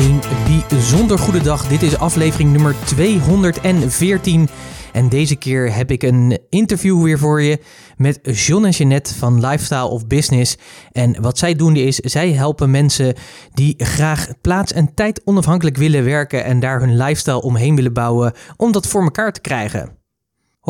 [0.00, 0.20] Een
[0.68, 1.68] bijzonder goede dag.
[1.68, 4.48] Dit is aflevering nummer 214.
[4.92, 7.58] En deze keer heb ik een interview weer voor je
[7.96, 10.56] met John en Jeanette van Lifestyle of Business.
[10.92, 13.14] En wat zij doen is, zij helpen mensen
[13.54, 18.32] die graag plaats en tijd onafhankelijk willen werken en daar hun lifestyle omheen willen bouwen
[18.56, 19.99] om dat voor elkaar te krijgen.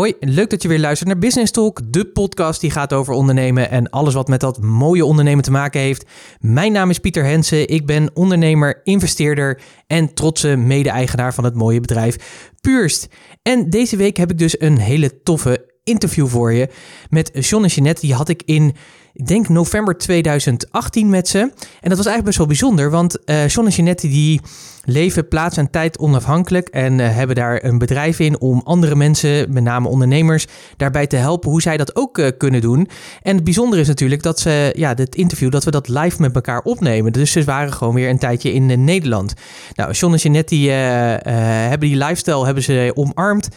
[0.01, 3.71] Hoi, leuk dat je weer luistert naar Business Talk, de podcast die gaat over ondernemen
[3.71, 6.05] en alles wat met dat mooie ondernemen te maken heeft.
[6.39, 11.81] Mijn naam is Pieter Hensen, ik ben ondernemer, investeerder en trotse mede-eigenaar van het mooie
[11.81, 12.17] bedrijf
[12.61, 13.09] Purst.
[13.43, 16.69] En deze week heb ik dus een hele toffe interview voor je
[17.11, 18.01] met John en Jeanette.
[18.01, 18.75] Die had ik in
[19.13, 21.39] ik denk november 2018 met ze.
[21.39, 24.41] En dat was eigenlijk best wel bijzonder, want uh, John en Jeanette die
[24.85, 29.53] leven plaats en tijd onafhankelijk en uh, hebben daar een bedrijf in om andere mensen,
[29.53, 30.47] met name ondernemers,
[30.77, 32.89] daarbij te helpen hoe zij dat ook uh, kunnen doen.
[33.23, 36.35] En het bijzondere is natuurlijk dat ze, ja, dit interview, dat we dat live met
[36.35, 37.13] elkaar opnemen.
[37.13, 39.35] Dus ze waren gewoon weer een tijdje in Nederland.
[39.75, 43.49] Nou, John en Jeanette die, hebben die lifestyle hebben ze omarmd.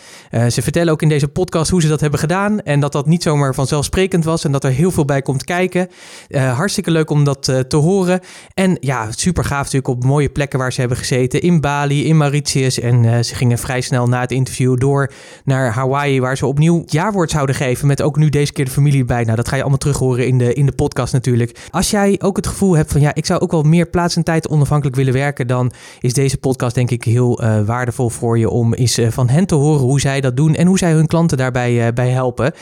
[0.50, 3.24] ze vertellen ook in deze podcast hoe ze dat hebben gedaan en dat dat niet
[3.24, 5.88] zomaar vanzelfsprekend was en dat er heel veel bij komt kijken.
[6.30, 8.20] Uh, hartstikke leuk om dat uh, te horen.
[8.54, 11.42] En ja, super gaaf natuurlijk op mooie plekken waar ze hebben gezeten.
[11.42, 12.80] In Bali, in Mauritius.
[12.80, 15.12] En uh, ze gingen vrij snel na het interview door
[15.44, 17.88] naar Hawaii, waar ze opnieuw jaarwoord zouden geven.
[17.88, 19.24] Met ook nu deze keer de familie bij.
[19.24, 21.60] Nou, dat ga je allemaal terug horen in de, in de podcast natuurlijk.
[21.70, 24.24] Als jij ook het gevoel hebt van ja, ik zou ook wel meer plaats en
[24.24, 28.74] tijd onafhankelijk willen werken, dan is deze podcast denk ik heel waardevol voor je om
[28.74, 31.94] eens van hen te horen hoe zij dat doen en hoe zij hun klanten daarbij
[31.94, 32.54] bij helpen.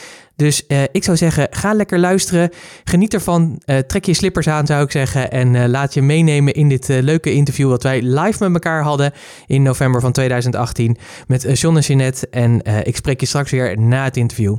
[0.42, 2.50] Dus uh, ik zou zeggen, ga lekker luisteren.
[2.84, 3.61] Geniet ervan.
[3.66, 5.31] Uh, trek je slippers aan, zou ik zeggen.
[5.31, 9.12] En uh, laat je meenemen in dit leuke interview wat wij live met elkaar hadden
[9.45, 10.97] in november van 2018
[11.28, 12.28] met John en Jeanette.
[12.30, 14.56] En ik spreek je straks weer na het interview.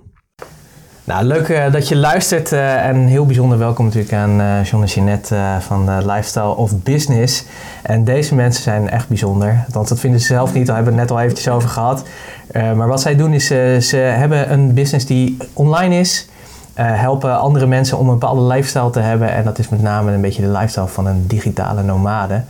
[1.05, 6.57] Nou, leuk dat je luistert en heel bijzonder welkom natuurlijk aan John en van Lifestyle
[6.57, 7.45] of Business.
[7.83, 11.01] En deze mensen zijn echt bijzonder, want dat vinden ze zelf niet, daar hebben we
[11.01, 12.05] het net al eventjes over gehad.
[12.53, 13.47] Maar wat zij doen is,
[13.89, 16.29] ze hebben een business die online is,
[16.75, 19.33] helpen andere mensen om een bepaalde lifestyle te hebben.
[19.33, 22.43] En dat is met name een beetje de lifestyle van een digitale nomade.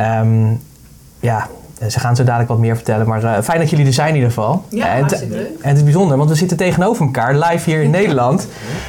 [0.00, 0.60] Um,
[1.20, 3.92] ja, eh, ze gaan zo dadelijk wat meer vertellen, maar uh, fijn dat jullie er
[3.92, 4.64] zijn in ieder geval.
[4.68, 5.48] Ja, en, leuk.
[5.60, 8.46] En het is bijzonder, want we zitten tegenover elkaar live hier in Nederland.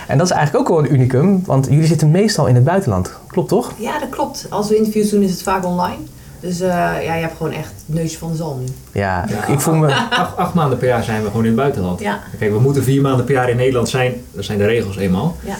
[0.08, 3.12] En dat is eigenlijk ook wel een unicum, want jullie zitten meestal in het buitenland.
[3.28, 3.74] Klopt toch?
[3.78, 4.46] Ja, dat klopt.
[4.50, 5.98] Als we interviews doen is het vaak online.
[6.48, 6.68] Dus uh,
[7.04, 8.66] ja, je hebt gewoon echt het neusje van de zon nu.
[8.92, 9.94] Ja, ja ik voel me...
[9.94, 12.00] Acht, acht, maanden per jaar zijn we gewoon in het buitenland.
[12.00, 12.20] Ja.
[12.40, 14.14] Kijk, we moeten vier maanden per jaar in Nederland zijn.
[14.32, 15.38] Dat zijn de regels eenmaal.
[15.46, 15.56] Ja.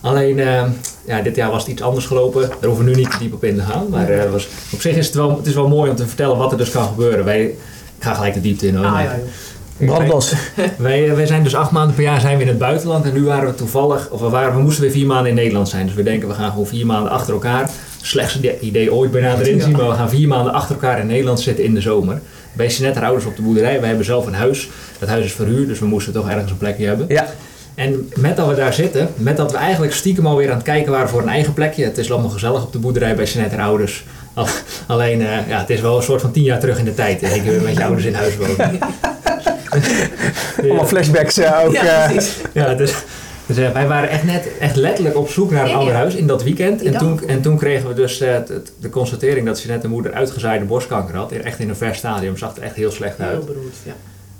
[0.00, 0.62] Alleen, uh,
[1.06, 2.40] ja, dit jaar was het iets anders gelopen.
[2.40, 3.88] Daar hoeven we nu niet te diep op in te gaan.
[3.88, 6.36] Maar uh, was, op zich is het, wel, het is wel mooi om te vertellen
[6.36, 7.24] wat er dus kan gebeuren.
[7.24, 7.56] Wij, ik
[7.98, 8.86] ga gelijk de diepte in hoor.
[8.86, 9.16] Ah, ja,
[9.76, 10.34] Brandlos.
[10.76, 13.04] wij, wij zijn dus acht maanden per jaar zijn we in het buitenland.
[13.04, 15.68] En nu waren we toevallig, of we, waren, we moesten weer vier maanden in Nederland
[15.68, 15.86] zijn.
[15.86, 17.70] Dus we denken we gaan gewoon vier maanden achter elkaar.
[18.06, 19.72] Slechtste idee ooit bijna erin zien.
[19.72, 22.20] Maar we gaan vier maanden achter elkaar in Nederland zitten in de zomer.
[22.52, 23.78] Bij net haar ouders op de boerderij.
[23.78, 24.68] Wij hebben zelf een huis.
[24.98, 27.06] Dat huis is verhuurd, dus we moesten toch ergens een plekje hebben.
[27.08, 27.26] Ja.
[27.74, 30.92] En met dat we daar zitten, met dat we eigenlijk stiekem alweer aan het kijken
[30.92, 31.84] waren voor een eigen plekje.
[31.84, 34.04] Het is allemaal gezellig op de boerderij bij en ouders.
[34.86, 37.22] Alleen, uh, ja, het is wel een soort van tien jaar terug in de tijd.
[37.22, 38.78] Ik weer met je ouders in huis wonen.
[40.62, 41.72] Allemaal flashbacks uh, ook.
[41.72, 42.20] Ja, uh,
[42.52, 42.94] ja dus,
[43.46, 46.26] dus uh, wij waren echt net echt letterlijk op zoek naar een ouder huis in
[46.26, 46.82] dat weekend.
[46.82, 50.12] En toen, en toen kregen we dus uh, t- de constatering dat Jeanette de moeder
[50.12, 51.32] uitgezaaide borstkanker had.
[51.32, 53.30] Echt in een ver stadium, zag er echt heel slecht uit.
[53.36, 53.92] Heel beroerd, ja.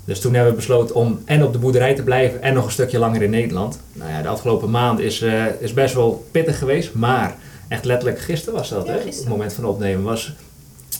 [0.05, 2.71] Dus toen hebben we besloten om en op de boerderij te blijven en nog een
[2.71, 3.79] stukje langer in Nederland.
[3.93, 7.35] Nou ja, de afgelopen maand is, eh, is best wel pittig geweest, maar
[7.67, 8.97] echt letterlijk gisteren was dat, Ja, hè?
[8.97, 10.33] Op het moment van opnemen was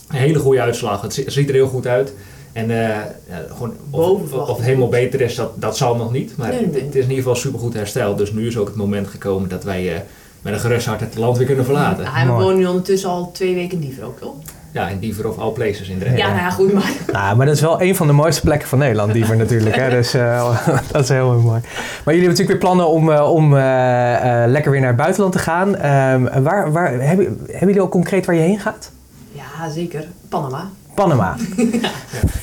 [0.08, 1.00] een hele goede uitslag.
[1.02, 2.12] Het zi- ziet er heel goed uit.
[2.56, 2.88] En eh,
[3.28, 6.36] ja, gewoon of, of, helemaal beter is, dat, dat zal nog niet.
[6.36, 6.82] Maar Nee, nee, nee.
[6.82, 8.18] het is in ieder geval supergoed hersteld.
[8.18, 10.00] Dus nu is ook het moment gekomen dat wij eh,
[10.42, 12.04] met een gerust hart het land weer kunnen verlaten.
[12.04, 12.44] Ja, en we Mooi.
[12.44, 14.34] wonen nu ondertussen al twee weken in Diever ook, toch?
[14.72, 16.18] Ja, in Diever of all places in Drenthe.
[16.18, 16.92] Ja, nou ja, goed, maar...
[17.12, 19.76] Nou, maar dat is wel een van de mooiste plekken van Nederland, Diever natuurlijk.
[19.76, 19.90] Hè?
[19.90, 20.58] Dus uh,
[20.92, 21.60] dat is heel erg mooi.
[22.04, 25.32] Maar jullie hebben natuurlijk weer plannen om, uh, om uh, lekker weer naar het buitenland
[25.32, 25.68] te gaan.
[25.68, 28.90] Um, waar, waar, hebben, hebben jullie al concreet waar je heen gaat?
[29.32, 30.04] Ja, zeker.
[30.28, 30.70] Panama.
[30.96, 31.36] Panama.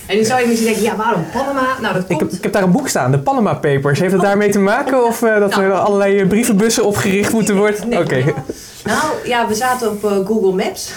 [0.07, 1.61] En nu zou je misschien denken, ja, waarom Panama?
[1.81, 2.21] Nou, dat Ik komt...
[2.21, 3.99] heb, ik heb daar een boek staan, de Panama Papers.
[3.99, 5.63] Heeft het daarmee te maken of uh, dat Nou.
[5.63, 7.89] er allerlei brievenbussen opgericht moeten worden?
[7.89, 7.99] Nee.
[7.99, 8.23] Oké.
[8.83, 10.91] Nou, ja, we zaten op eh, Google Maps.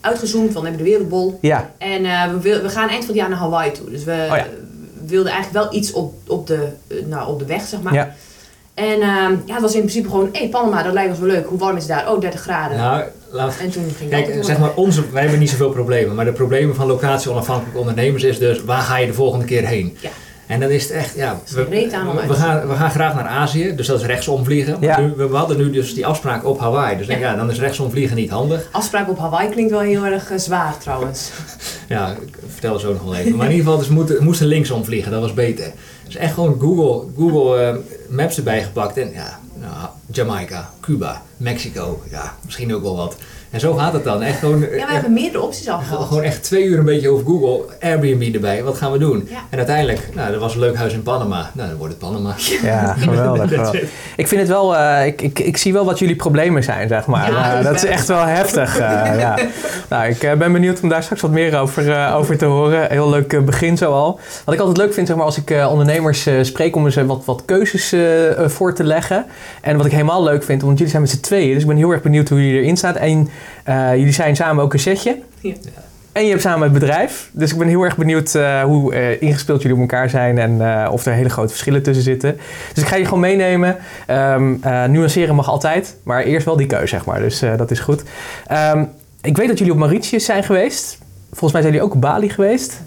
[0.00, 1.38] Uitgezoomd, van hebben we de wereldbol.
[1.40, 3.90] Ja, En eh, we, wil- we gaan eind van het jaar naar Hawaii toe.
[3.90, 4.46] Dus we Oh ja.
[5.06, 7.94] wilden eigenlijk wel iets op, op, de, eh, nou, op de weg, zeg maar.
[7.94, 8.14] ja.
[8.74, 11.46] En ehm, ja, het was in principe gewoon, hé, Panama, dat lijkt ons wel leuk.
[11.46, 12.12] Hoe warm is het daar?
[12.12, 12.76] Oh, 30 graden.
[12.76, 16.14] Nou, laat, En toen ging Kijk, zeg maar, onze, wij hebben niet zoveel problemen.
[16.14, 18.64] Maar de problemen van locatie onafhankelijke ondernemers is dus...
[18.64, 19.96] waar ga je de volgende keer heen?
[20.00, 20.10] Ja.
[20.46, 21.66] En dan is het echt, ja, we,
[22.26, 24.72] we, gaan, we gaan graag naar Azië, dus dat is rechtsom vliegen.
[24.80, 25.00] Maar Ja.
[25.00, 27.58] nu- we, we hadden nu dus die afspraak op Hawaii, dus denk, ja, dan is
[27.58, 28.68] rechtsom vliegen niet handig.
[28.72, 31.30] Afspraak op Hawaii klinkt wel heel erg eh, zwaar trouwens.
[31.88, 33.36] Ja, ik vertel het zo nog wel even.
[33.36, 35.72] Maar in ieder geval, dus we moeten, moesten linksom vliegen, dat was beter.
[36.04, 37.74] Dus echt gewoon Google, Google eh,
[38.12, 43.16] Maps erbij gepakt en ja, nou, Jamaica, Cuba, Mexico, ja, misschien ook wel wat.
[43.52, 44.22] En zo gaat het dan.
[44.22, 46.06] Echt gewoon, eh, Ja, we hebben meerdere opties al Gewoon- gehad.
[46.08, 49.26] Gewoon echt twee uur een beetje over Google, Airbnb erbij, wat gaan we doen?
[49.30, 49.36] Ja.
[49.50, 51.50] En uiteindelijk, nou, er was een leuk huis in Panama.
[51.54, 52.34] Nou, dan wordt het Panama.
[52.62, 53.48] Ja, geweldig.
[53.48, 53.82] geweldig.
[54.16, 57.06] Ik vind het wel, eh, ik, ik, ik zie wel wat jullie problemen zijn, zeg
[57.06, 57.32] maar.
[57.32, 58.78] Ja, Eh, dat is echt wel heftig.
[58.78, 58.80] eh,
[59.24, 59.38] ja.
[59.88, 62.90] Nou, ik eh, ben benieuwd om daar straks wat meer over, eh, over te horen.
[62.90, 64.20] Heel leuk eh, begin zo al.
[64.44, 67.02] Wat ik altijd leuk vind, zeg maar, als ik eh, ondernemers eh, spreek om eh,
[67.04, 69.24] wat, wat keuzes eh, eh, voor te leggen.
[69.60, 71.76] En wat ik helemaal leuk vind, want jullie zijn met z'n tweeën, dus ik ben
[71.76, 72.96] heel erg benieuwd hoe jullie erin staan.
[72.96, 73.28] En
[73.64, 75.18] eh, jullie zijn samen ook een setje.
[75.40, 75.52] Ja.
[76.12, 77.30] En je hebt samen het bedrijf.
[77.32, 80.82] Dus ik ben heel erg benieuwd eh, hoe eh, ingespeeld jullie op elkaar zijn en
[80.84, 82.36] eh, of er hele grote verschillen tussen zitten.
[82.74, 83.76] Dus ik ga je gewoon meenemen.
[84.06, 87.20] Ehm eh, nuanceren mag altijd, maar eerst wel die keuze, zeg maar.
[87.20, 88.02] Dus eh, dat is goed.
[88.46, 88.84] Ehm,
[89.22, 90.98] ik weet dat jullie op Mauritius zijn geweest.
[91.28, 92.80] Volgens mij zijn jullie ook op Bali geweest.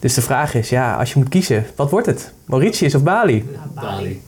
[0.00, 2.32] Dus de vraag is, ja, als je moet kiezen, wat wordt het?
[2.44, 3.44] Mauritius of Bali?
[3.52, 4.22] Ja, Bali.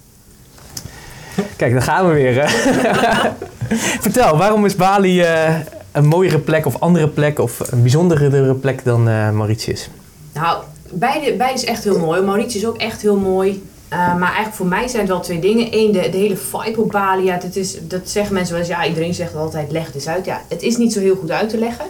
[1.56, 2.34] Kijk, daar gaan we weer.
[4.06, 5.54] Vertel, waarom is Bali eh,
[5.92, 9.88] een mooiere plek of andere plek of een bijzondere plek dan eh, Mauritius?
[10.32, 12.20] Nou, beide, beide is echt heel mooi.
[12.20, 13.62] Mauritius is ook echt heel mooi.
[13.92, 15.68] Uh, maar eigenlijk voor mij zijn het wel twee dingen.
[15.70, 17.24] Eén, de, hele vibe op Bali.
[17.24, 18.72] Ja, dat, is, dat zeggen mensen wel eens.
[18.72, 20.24] Ja, iedereen zegt altijd, leg het eens uit.
[20.24, 21.84] Ja, het is niet zo heel goed uit te leggen.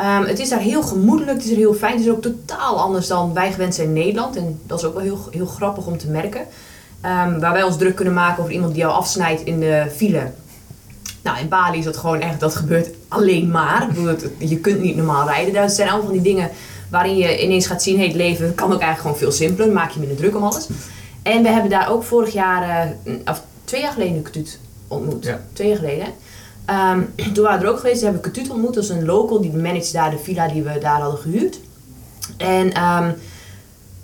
[0.00, 1.92] Um, het is daar heel gemoedelijk, het is er heel fijn.
[1.92, 4.36] Het is ook totaal anders dan wij gewend zijn in Nederland.
[4.36, 6.40] En dat is ook wel heel, heel grappig om te merken.
[6.40, 10.32] Um, waar wij ons druk kunnen maken over iemand die jou afsnijdt in de file.
[11.26, 13.82] Nou, in Bali is dat gewoon echt, dat gebeurt alleen maar.
[13.82, 15.54] Ik bedoel, het, je kunt niet normaal rijden.
[15.54, 16.50] Dat zijn allemaal van die dingen
[16.90, 19.72] waarin je ineens gaat zien, hey, het leven kan ook eigenlijk gewoon veel simpeler.
[19.72, 20.68] Maak je minder druk om alles.
[21.22, 24.58] En we hebben daar ook vorig jaar, uh, of twee jaar geleden, Ketut
[24.88, 25.24] ontmoet.
[25.24, 25.40] Ja.
[25.52, 26.06] Twee jaar geleden.
[26.70, 28.74] Um, toen waren we er ook geweest, hebben we Ketut ontmoet.
[28.74, 31.60] Dat is een local, die managt daar de villa die we daar hadden gehuurd.
[32.36, 33.14] En um,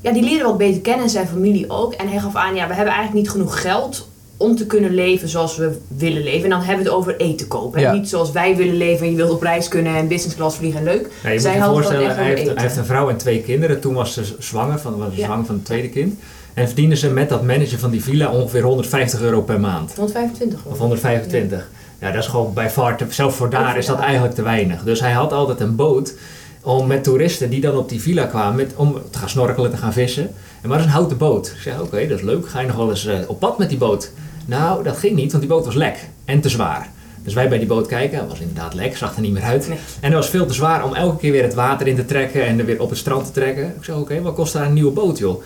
[0.01, 1.93] ja, die leerde wat beter kennen en zijn familie ook.
[1.93, 4.11] En hij gaf aan, ja, we hebben eigenlijk niet genoeg geld
[4.43, 6.45] om te kunnen leven zoals we willen leven.
[6.45, 7.81] En dan hebben we het over eten kopen.
[7.81, 7.89] Ja.
[7.93, 9.11] En niet zoals wij willen leven.
[9.11, 11.09] Je wilt op reis kunnen en business class vliegen en leuk.
[11.23, 12.55] Ja, je Zij moet je voorstellen, echt hij heeft, eten.
[12.55, 13.81] hij heeft een vrouw en twee kinderen.
[13.81, 15.25] Toen was ze zwanger van, was Ja.
[15.25, 16.15] zwanger van het tweede kind.
[16.55, 19.93] En verdiende ze met dat managen van die villa ongeveer 150 euro per maand.
[19.97, 20.81] 125 Of geloof ik.
[20.81, 21.69] 125.
[22.01, 24.83] Ja, dat is gewoon bij far te, zelfs voor daar is dat eigenlijk te weinig.
[24.83, 26.15] Dus hij had altijd een boot
[26.63, 29.77] om met toeristen die dan op die villa kwamen, met, om te gaan snorkelen, te
[29.77, 30.23] gaan vissen.
[30.63, 31.47] En maar dat is een houten boot.
[31.47, 32.49] Ik zeg, oké, dat is leuk.
[32.49, 34.11] Ga je nog wel eens eh, op pad met die boot?
[34.47, 36.91] Nou, dat ging niet, want die boot was lek en te zwaar.
[37.25, 39.69] Dus wij bij die boot kijken, het was inderdaad lek, zag er niet meer uit.
[39.69, 39.79] Nee.
[40.01, 42.47] En dat was veel te zwaar om elke keer weer het water in te trekken
[42.47, 43.65] en er weer op het strand te trekken.
[43.65, 45.43] Ik zei, oké, wat kost daar een nieuwe boot, joh?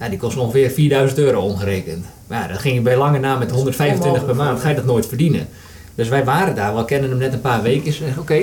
[0.00, 2.04] Ja, die kost ongeveer 4000 euro ongerekend.
[2.26, 4.84] Maar ja, dat ging je bij lange na met 125 per maand, ga je dat
[4.84, 5.48] nooit verdienen.
[5.94, 7.92] Dus wij waren daar, we kennen hem net een paar weken.
[7.92, 8.42] Ze zeggen, oké,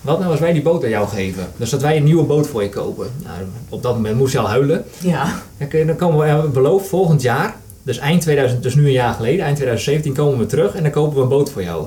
[0.00, 1.48] wat nou als wij die boot aan jou geven?
[1.56, 3.10] Dus dat wij een nieuwe boot voor je kopen.
[3.22, 3.36] Nou,
[3.68, 4.84] op dat moment moest je al huilen.
[4.98, 5.42] Ja.
[5.58, 7.56] Dan Dan komen we, we beloofd volgend jaar,
[7.90, 10.92] dus eind 2000, dus nu een jaar geleden, eind 2017 komen we terug en dan
[10.92, 11.86] kopen we een boot voor jou.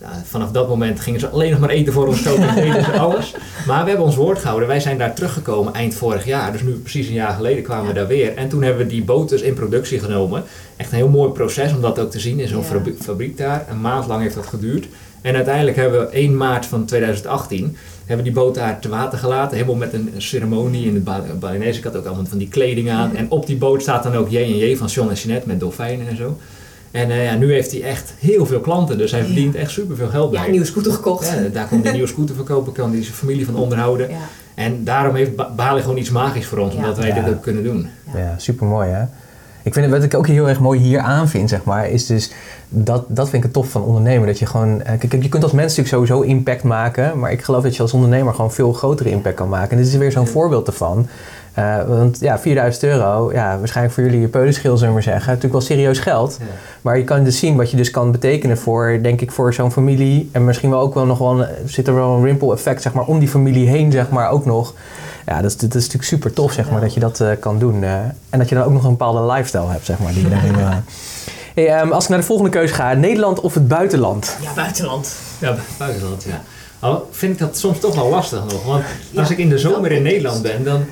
[0.00, 2.92] Nou, vanaf dat moment gingen ze alleen nog maar eten voor ons kopen en ze
[2.98, 3.34] alles.
[3.66, 4.68] Maar we hebben ons woord gehouden.
[4.68, 6.52] Wij zijn daar teruggekomen eind vorig jaar.
[6.52, 8.34] Dus nu precies een jaar geleden kwamen we daar weer.
[8.36, 10.42] En toen hebben we die boot dus in productie genomen.
[10.76, 12.92] Echt een heel mooi proces om dat ook te zien in zo'n Ja.
[13.00, 13.66] fabriek daar.
[13.70, 14.86] Een maand lang heeft dat geduurd.
[15.22, 17.76] En uiteindelijk hebben we 1 maart van 2018
[18.16, 19.56] hebben die boot daar te water gelaten.
[19.56, 21.78] Helemaal met een ceremonie in de Ba- Balinese.
[21.78, 23.16] Ik had ook allemaal van die kleding aan.
[23.16, 26.16] En op die boot staat dan ook J&J van John en Jeanette met dolfijnen en
[26.16, 26.38] zo.
[26.90, 28.98] En eh, ja, nu heeft hij echt heel veel klanten.
[28.98, 29.26] Dus hij Ja.
[29.26, 30.44] verdient echt superveel geld Ja, bij.
[30.44, 31.26] een nieuwe scooter gekocht.
[31.28, 34.08] Ja, daar hij een nieuwe scooter verkopen, kan hij zijn familie van onderhouden.
[34.10, 34.16] Ja.
[34.54, 36.78] En daarom heeft Ba- Bali gewoon iets magisch voor ons, Ja.
[36.78, 37.14] omdat wij Ja.
[37.22, 37.88] dit ook kunnen doen.
[38.14, 38.18] Ja.
[38.18, 39.02] Ja, super mooi hè.
[39.62, 42.06] Ik vind het, wat ik ook heel erg mooi hier aan vind, zeg maar, is
[42.06, 42.30] dus
[42.72, 44.26] dat, dat vind ik het tof van ondernemen.
[44.26, 47.42] Dat je gewoon, eh, kijk, je kunt als mens natuurlijk sowieso impact maken, maar ik
[47.42, 49.70] geloof dat je als ondernemer gewoon veel grotere impact kan maken.
[49.70, 51.06] En dit is weer zo'n voorbeeld ervan.
[51.54, 55.26] Eh, want ja, 4000 euro, ja, waarschijnlijk voor jullie je peulenschil, zullen we maar zeggen,
[55.26, 56.36] natuurlijk wel serieus geld.
[56.40, 56.46] Ja.
[56.82, 59.72] Maar je kan dus zien wat je dus kan betekenen voor, denk ik, voor zo'n
[59.72, 60.28] familie.
[60.32, 62.92] En misschien wel ook wel nog wel, een- zit er wel een ripple effect, zeg
[62.92, 64.74] maar, om die familie heen, zeg maar, ook nog.
[65.26, 67.58] Ja, dat is, dat is natuurlijk super tof, zeg maar, dat je dat eh, kan
[67.58, 67.82] doen.
[68.30, 70.54] en dat je dan ook nog een bepaalde lifestyle hebt, zeg maar, die je daarin...
[71.54, 71.64] eh.
[71.64, 74.36] Hey, ehm, als ik naar de volgende keuze ga, Nederland of het buitenland?
[74.42, 75.14] Ja, buitenland.
[75.38, 76.42] Ja, buitenland, ja.
[76.78, 78.64] Al vind ik dat soms toch wel lastig nog.
[78.64, 78.84] Want
[79.16, 80.02] als Ja, ik in de zomer in.
[80.02, 80.84] Nederland ben, dan,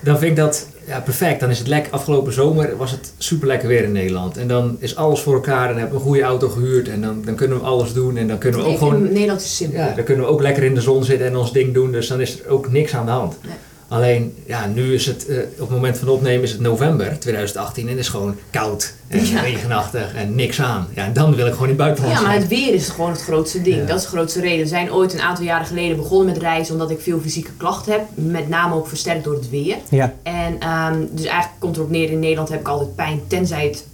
[0.00, 1.40] dan vind ik dat ja, perfect.
[1.40, 1.92] Dan is het lekker.
[1.92, 4.36] Afgelopen zomer was het super lekker weer in Nederland.
[4.36, 5.62] En dan is alles voor elkaar.
[5.62, 6.88] En dan hebben we een goede auto gehuurd.
[6.88, 8.16] En dan, dan kunnen we alles doen.
[8.16, 9.78] En dan kunnen we ook gewoon Nederland is simpel.
[9.78, 11.92] Ja, dan kunnen we ook lekker in de zon zitten en ons ding doen.
[11.92, 13.36] Dus dan is er ook niks aan de hand.
[13.42, 13.54] Nee.
[13.92, 17.84] Alleen, ja, nu is het, eh, op het moment van opnemen is het november 2018
[17.84, 19.40] en het is gewoon koud en Ja.
[19.40, 20.88] regenachtig en niks aan.
[20.94, 23.10] Ja, en dan wil ik gewoon in het buitenland Ja, maar het weer is gewoon
[23.10, 23.76] het grootste ding.
[23.76, 23.84] Ja.
[23.84, 24.58] Dat is de grootste reden.
[24.62, 27.92] We zijn ooit een aantal jaren geleden begonnen met reizen omdat ik veel fysieke klachten
[27.92, 28.02] heb.
[28.14, 29.76] Met name ook versterkt door het weer.
[29.90, 30.14] Ja.
[30.22, 33.84] En ehm, dus eigenlijk komt erop neer, in Nederland heb ik altijd pijn tenzij het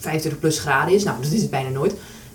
[0.00, 1.04] 25 plus graden is.
[1.04, 1.94] Nou, dat is het bijna nooit.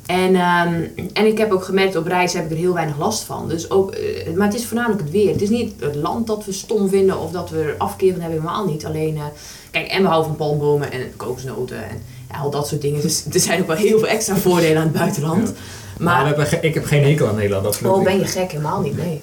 [0.10, 3.24] En, ehm, en ik heb ook gemerkt, op reis heb ik er heel weinig last
[3.24, 3.48] van.
[3.48, 5.32] Dus ook, eh, maar het is voornamelijk het weer.
[5.32, 8.22] Het is niet het land dat we stom vinden of dat we er afkeer van
[8.22, 8.86] hebben, helemaal niet.
[8.86, 9.24] Alleen, eh,
[9.72, 12.02] kijk, en we houden van palmbomen en kokosnoten en
[12.32, 13.02] ja, al dat soort dingen.
[13.02, 15.54] Dus er zijn ook wel heel veel extra voordelen aan het buitenland.
[15.98, 18.52] Maar Maar, we hebben ik heb geen hekel aan Nederland, absoluut oh, ben je gek?
[18.52, 19.22] Helemaal niet, nee.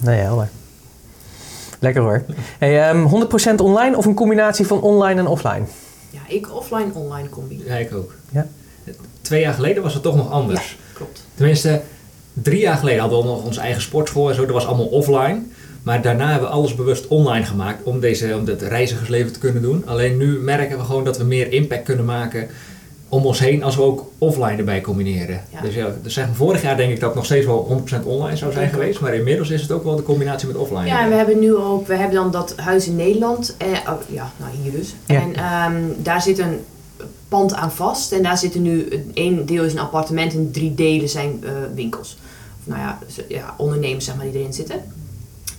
[0.00, 0.48] Nee, helder.
[1.78, 2.24] Lekker hoor.
[2.58, 5.64] Hey, ehm, 100% online of een combinatie van online en offline?
[6.10, 7.62] Ja, ik offline-online combi.
[7.66, 8.12] Ja, ik ook.
[9.24, 9.28] Ja.
[9.28, 10.76] Twee jaar geleden was het toch nog anders.
[10.92, 11.26] Klopt.
[11.34, 11.80] Tenminste,
[12.32, 14.44] drie jaar geleden hadden we nog onze eigen sportschool en zo.
[14.44, 15.42] Dat was allemaal offline.
[15.82, 19.62] Maar daarna hebben we alles bewust online gemaakt om, deze, om het reizigersleven te kunnen
[19.62, 19.86] doen.
[19.86, 22.48] Alleen nu merken we gewoon dat we meer impact kunnen maken
[23.08, 25.40] om ons heen als we ook offline erbij combineren.
[25.52, 25.60] Ja.
[25.60, 28.06] Dus, ja, dus zeg maar, vorig jaar denk ik dat het nog steeds wel 100%
[28.06, 29.00] online zou zijn geweest.
[29.00, 30.86] Maar inmiddels is het ook wel de combinatie met offline.
[30.86, 33.54] Ja, en we hebben nu ook, we hebben dan dat huis in Nederland.
[33.58, 34.94] Eh, oh, ja, nou hier dus.
[35.06, 35.20] Ja.
[35.20, 36.58] En ehm, daar zit een
[37.34, 38.12] pand aan vast.
[38.12, 42.16] En daar zitten nu, één deel is een appartement en drie delen zijn eh, winkels.
[42.60, 42.98] Of nou ja,
[43.28, 44.84] ja, ondernemers zeg maar die erin zitten.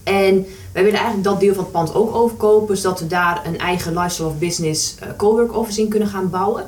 [0.04, 3.58] En wij willen eigenlijk dat deel van het pand ook overkopen, zodat we daar een
[3.58, 6.64] eigen lifestyle of business eh, cowork office in kunnen gaan bouwen.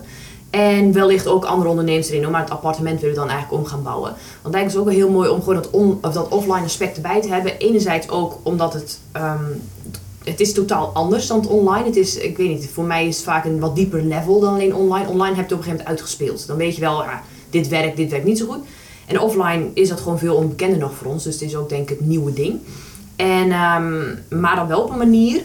[0.49, 3.83] En wellicht ook andere ondernemers erin, maar het appartement willen we dan eigenlijk om gaan
[3.83, 4.13] bouwen.
[4.41, 5.69] Want eigenlijk is het ook wel heel mooi om gewoon dat,
[6.01, 7.57] of dat offline aspect erbij te hebben.
[7.57, 9.45] Enerzijds ook omdat het, ehm,
[10.29, 11.85] het is totaal anders dan het online.
[11.85, 14.53] Het is, ik weet niet, voor mij is het vaak een wat dieper level dan
[14.53, 15.09] alleen online.
[15.09, 16.47] Online heb je op een gegeven moment uitgespeeld.
[16.47, 18.65] Dan weet je wel, ja, dit werkt, dit werkt niet zo goed.
[19.05, 21.23] En offline is dat gewoon veel onbekender nog voor ons.
[21.23, 22.59] Dus het is ook denk ik het nieuwe ding.
[23.15, 25.41] En, ehm, maar dan wel op een manier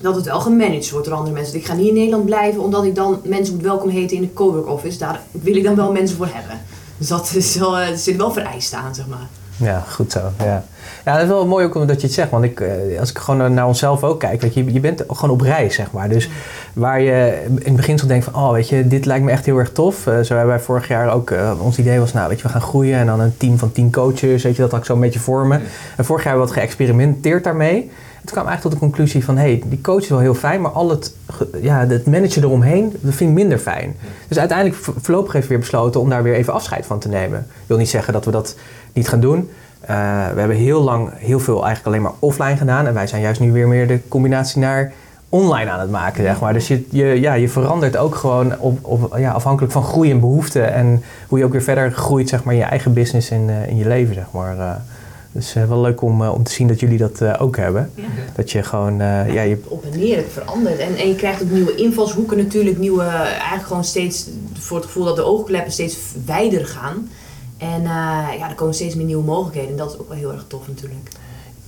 [0.00, 1.52] dat het wel gemanaged wordt door andere mensen.
[1.52, 4.22] Dus ik ga niet in Nederland blijven omdat ik dan mensen moet welkom heten in
[4.22, 4.98] de cowork office.
[4.98, 6.60] Daar wil ik dan wel mensen voor hebben.
[6.98, 9.28] Dus dat is wel, eh, er zit wel vereist aan, zeg maar.
[9.58, 10.20] Ja, goed zo.
[10.38, 10.64] Ja,
[11.04, 12.30] ja dat is wel mooi ook omdat je het zegt.
[12.30, 15.30] Want ik, eh, als ik gewoon naar onszelf ook kijk, weet je, je bent gewoon
[15.30, 16.08] op reis, zeg maar.
[16.08, 16.30] Dus
[16.72, 19.44] waar je in het begin zo denkt van, oh, weet je, dit lijkt me echt
[19.44, 20.06] heel erg tof.
[20.06, 22.48] Eh, zo hebben wij vorig jaar ook, eh, ons idee was, nou, weet je, we
[22.52, 24.94] gaan groeien en dan een team van tien coaches, weet je, dat had ik zo
[24.94, 25.62] een beetje vormen.
[25.96, 27.90] En vorig jaar hebben we wat geëxperimenteerd daarmee.
[28.24, 30.60] Toen kwam eigenlijk tot de conclusie van, hé, hey, die coach is wel heel fijn,
[30.60, 31.14] maar al het,
[31.60, 33.96] ja, het managen eromheen, dat vind ik minder fijn.
[34.28, 37.38] Dus uiteindelijk vo- voorlopig even weer besloten om daar weer even afscheid van te nemen.
[37.38, 38.56] Ik wil niet zeggen dat we dat
[38.96, 39.50] niet gaan doen.
[39.80, 39.96] Eh,
[40.34, 42.86] we hebben heel lang heel veel eigenlijk alleen maar offline gedaan.
[42.86, 44.92] En wij zijn juist nu weer meer de combinatie naar
[45.28, 46.52] online aan het maken, zeg maar.
[46.52, 50.20] Dus je, je, ja, je verandert ook gewoon op, op, ja, afhankelijk van groei en
[50.20, 50.60] behoefte.
[50.60, 53.68] En hoe je ook weer verder groeit, zeg maar, in je eigen business en eh,
[53.68, 54.58] in je leven, zeg maar.
[54.58, 54.70] Eh,
[55.36, 57.90] dus wel leuk om, om te zien dat jullie dat eh, ook hebben.
[57.94, 58.04] Ja.
[58.34, 60.78] Dat je gewoon, eh, ja, je, Op en neer, het verandert.
[60.78, 62.78] En, en je krijgt ook nieuwe invalshoeken natuurlijk.
[62.78, 67.08] Nieuwe, eigenlijk gewoon steeds voor het gevoel dat de oogkleppen steeds wijder gaan.
[67.58, 69.70] En eh, ja, er komen steeds meer nieuwe mogelijkheden.
[69.70, 71.08] En dat is ook wel heel erg tof natuurlijk.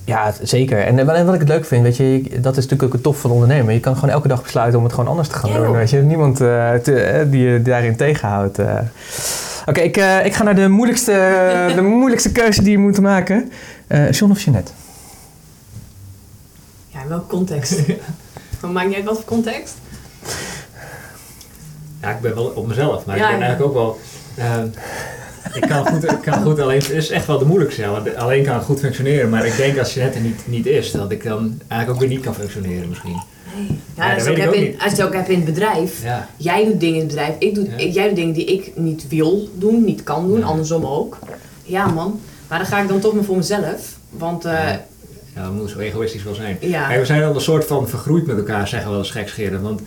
[0.04, 0.78] Ja, zeker.
[0.84, 3.02] En, wat- en wat ik het leuk vind, weet je, dat is natuurlijk ook het
[3.02, 3.74] tof van ondernemen.
[3.74, 5.72] Je kan gewoon elke dag besluiten om het gewoon anders te gaan Ja, doen.
[5.72, 8.58] Weet je, niemand eh, te- eh, die je daarin tegenhoudt.
[8.58, 8.78] eh.
[9.66, 11.12] Oké, ik, eh, ik ga naar de moeilijkste,
[11.74, 13.52] de moeilijkste keuze die je moet maken.
[13.86, 14.72] Eh John of Jeanette?
[16.88, 17.80] Ja, in welke context?
[18.60, 19.74] Maar Maakt niet uit wat voor context?
[22.00, 23.44] Ja, ik ben wel op mezelf, maar Ja, ik ben ja.
[23.46, 23.98] eigenlijk ook wel.
[25.54, 26.78] Ik kan goed, ik kan goed alleen.
[26.78, 27.86] Het is echt wel de moeilijkste.
[27.86, 30.66] Want alleen kan het goed functioneren, maar ik denk als je net er niet, niet
[30.66, 33.12] is, dat ik dan eigenlijk ook weer niet kan functioneren misschien.
[33.96, 35.44] Ja, Ja, als, dat je ook ik in, als je het ook hebt in het
[35.44, 36.02] bedrijf.
[36.02, 37.34] Ja, Jij doet dingen in het bedrijf.
[37.38, 37.76] Ik doe, Ja.
[37.76, 40.42] ik- jij doet dingen die ik niet wil doen, niet kan doen.
[40.42, 41.18] Andersom ook.
[41.62, 42.20] Ja man.
[42.48, 43.96] Maar dan ga ik dan toch maar voor mezelf.
[44.10, 44.52] Want eh,
[45.34, 45.46] Ja.
[45.48, 46.56] we moeten zo egoïstisch wel zijn.
[46.60, 46.86] ja.
[46.88, 49.62] Kijk, we zijn al een soort van vergroeid met elkaar, zeggen we wel eens gekscherend.
[49.62, 49.80] Want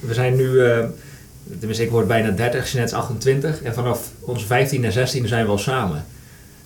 [0.00, 0.78] we zijn nu, eh,
[1.58, 3.62] tenminste ik word bijna 30, Jeanette is 28.
[3.62, 6.04] En vanaf ons 15 en 16 zijn we al samen.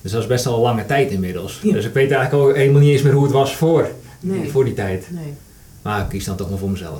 [0.02, 1.60] Dus dat is best wel een lange tijd inmiddels.
[1.62, 1.72] Ja.
[1.72, 3.88] Dus ik weet eigenlijk ook helemaal niet eens meer hoe het was voor,
[4.20, 4.50] Nee.
[4.50, 5.06] voor die tijd.
[5.10, 5.34] Nee.
[5.82, 6.98] Maar ik kies dan toch maar voor mezelf.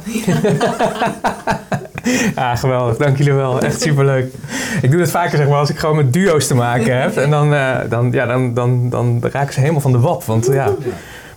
[2.35, 2.97] Ja, geweldig.
[2.97, 3.61] Dank jullie wel.
[3.61, 4.32] Echt superleuk.
[4.82, 7.16] Ik doe het vaker zeg maar als ik gewoon met duo's te maken heb.
[7.16, 10.25] En dan, eh, dan, ja, dan, dan, dan raken ze helemaal van de wap.
[10.25, 10.64] Want ja,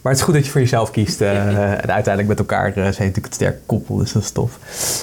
[0.01, 1.21] Maar het is goed dat je voor jezelf kiest.
[1.21, 4.57] eh, en uiteindelijk met elkaar uh, zijn natuurlijk het sterke koppel, dus dat is tof.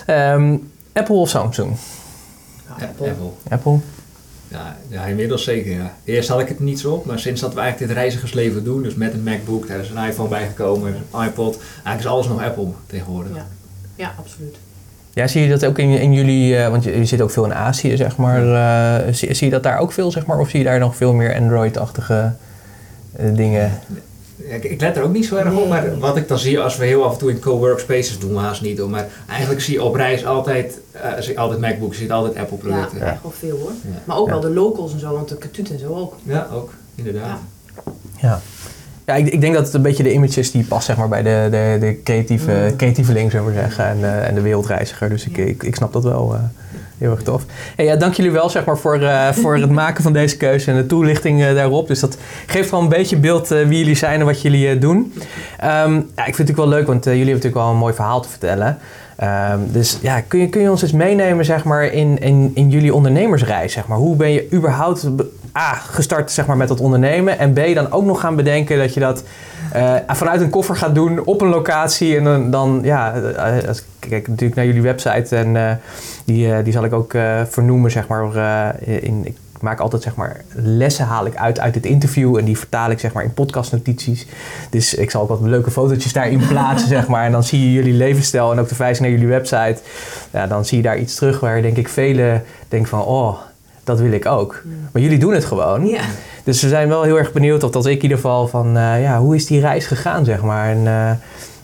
[0.06, 0.56] Ehm,
[0.98, 1.76] Apple of Samsung?
[2.66, 3.08] Ja, Apple.
[3.08, 3.30] Apple.
[3.48, 3.78] Apple?
[4.48, 5.72] Ja, ja, inmiddels zeker.
[5.72, 5.94] Ja.
[6.04, 8.82] Eerst had ik het niet zo op, maar sinds dat we eigenlijk dit reizigersleven doen,
[8.82, 12.42] dus met een MacBook, daar is een iPhone bijgekomen, een iPod, eigenlijk is alles nog
[12.42, 13.36] Apple tegenwoordig.
[13.36, 13.46] Ja.
[13.94, 14.56] Ja, absoluut.
[15.12, 17.44] Ja, zie je dat ook in, in jullie, uh, want je, je, zit ook veel
[17.44, 18.44] in Azië, zeg maar.
[18.44, 20.38] Uh, zie, zie, je dat daar ook veel, zeg maar?
[20.38, 22.32] Of zie je daar nog veel meer Android-achtige
[23.20, 23.72] uh, dingen?
[24.38, 26.76] Ik, ik let er ook niet zo erg op, maar wat ik dan zie als
[26.76, 28.90] we heel af en toe in co-workspaces doen, we haast niet hoor.
[28.90, 32.36] Maar eigenlijk zie je op reis altijd, uh, zie je altijd MacBooks, je ziet altijd
[32.36, 32.98] Apple producten.
[32.98, 33.72] Ja, echt wel veel hoor.
[34.04, 36.14] Maar ook wel de locals en zo, want de Katut en zo ook.
[36.22, 37.38] Ja, ook, inderdaad.
[38.16, 38.40] Ja.
[39.06, 41.08] Ja, ik, ik, denk dat het een beetje de image is die past zeg maar,
[41.08, 42.76] bij de, de, de creatieve, mm.
[42.76, 45.08] creatieveling, zullen we zeggen, en, uh, en de wereldreiziger.
[45.08, 46.34] Dus ik, ik, ik snap dat wel.
[46.34, 46.40] Uh,
[46.98, 47.44] heel erg tof.
[47.76, 50.70] Hey, ja, dank jullie wel zeg maar, voor, uh, voor het maken van deze keuze
[50.70, 51.86] en de toelichting uh, daarop.
[51.86, 54.96] Dus dat geeft wel een beetje beeld uh, wie jullie zijn en wat jullie doen.
[54.98, 55.12] Um,
[55.64, 58.20] ja, ik vind het natuurlijk wel leuk, want jullie hebben natuurlijk wel een mooi verhaal
[58.20, 58.78] te vertellen.
[59.22, 62.70] Um, dus ja, kun je, kun je ons eens meenemen zeg maar, in, in, in
[62.70, 63.72] jullie ondernemersreis?
[63.72, 63.98] Zeg maar?
[63.98, 65.08] Hoe ben je überhaupt
[65.56, 68.94] A, gestart zeg maar, met dat ondernemen en B, dan ook nog gaan bedenken dat
[68.94, 69.24] je dat
[70.06, 72.16] vanuit een koffer gaat doen op een locatie.
[72.16, 73.14] En dan, dan ja,
[74.08, 75.72] kijk natuurlijk naar jullie website en uh,
[76.24, 78.82] die, die zal ik ook uh, vernoemen, zeg maar.
[78.84, 82.58] in, ik maak altijd zeg maar lessen haal ik uit uit dit interview en die
[82.58, 84.26] vertaal ik zeg maar in podcastnotities.
[84.70, 87.24] Dus ik zal ook wat leuke fotootjes daarin plaatsen, zeg maar.
[87.24, 89.78] En dan zie je jullie levensstijl en ook de verwijzing naar jullie website.
[90.30, 93.38] Ja, dan zie je daar iets terug waar denk ik velen denken van, oh,
[93.84, 94.62] dat wil ik ook.
[94.92, 95.86] Maar jullie doen het gewoon.
[95.86, 96.00] Ja.
[96.44, 99.02] Dus we zijn wel heel erg benieuwd, of dat ik in ieder geval, van uh,
[99.02, 100.70] ja, hoe is die reis gegaan, zeg maar.
[100.70, 101.10] En, uh,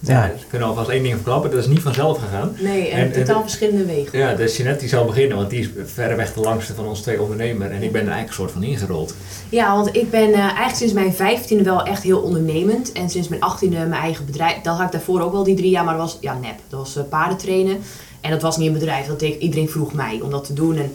[0.07, 2.57] ja, we kunnen alvast één ding verklappen, dat is niet vanzelf gegaan.
[2.59, 4.19] Nee, en, en totaal verschillende wegen.
[4.19, 7.21] Ja, dus Jeanette die zal beginnen, want die is verreweg de langste van ons twee
[7.21, 7.71] ondernemers.
[7.71, 9.15] En ik ben er eigenlijk een soort van ingerold.
[9.49, 12.93] Ja, want ik ben uh, eigenlijk sinds mijn vijftiende wel echt heel ondernemend.
[12.93, 14.61] En sinds mijn achttiende mijn eigen bedrijf.
[14.61, 16.59] Dat had ik daarvoor ook wel die drie jaar, maar dat was ja, nep.
[16.69, 17.79] Dat was uh, paardentrainen.
[18.21, 20.77] En dat was niet een bedrijf, dat deed, iedereen vroeg mij om dat te doen.
[20.77, 20.93] En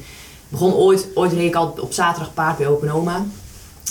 [0.49, 3.25] begon ooit, ooit reed ik al op zaterdag paard bij Open Oma.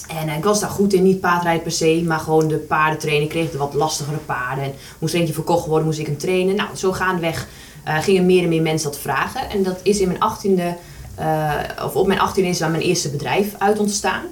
[0.07, 3.25] En ik was daar goed in, niet paardrijden per se, maar gewoon de paarden trainen.
[3.25, 4.65] Ik kreeg de wat lastigere paarden.
[4.65, 6.57] En moest eentje verkocht worden, moest ik hem trainen.
[6.57, 7.47] Nou, zo gaandeweg
[7.89, 9.51] uh, gingen meer en meer mensen dat vragen.
[9.51, 10.77] En dat is in mijn achttiende,
[11.21, 11.53] uh,
[11.85, 14.23] of op mijn achttiende is daar mijn eerste bedrijf uit ontstaan.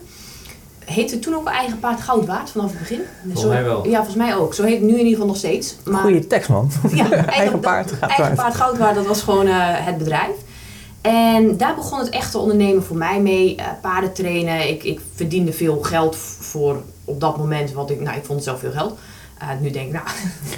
[0.84, 3.00] Heette toen ook wel eigen paard goud waard vanaf het begin?
[3.22, 3.88] Volgens mij wel.
[3.88, 4.54] Ja, volgens mij ook.
[4.54, 5.76] Zo heet het nu in ieder geval nog steeds.
[5.84, 6.70] Maar, Goeie tekst man.
[6.92, 10.36] Ja, eigen, paard goud Eigen paard goud waard, dat was gewoon uh, het bedrijf.
[11.06, 13.56] En daar begon het echte ondernemen voor mij mee.
[13.58, 14.68] Uh, paarden trainen.
[14.68, 17.72] Ik, ik verdiende veel geld voor op dat moment.
[17.72, 18.98] Want ik, nou, ik vond zelf veel geld.
[19.42, 20.06] Uh, nu denk ik, nou...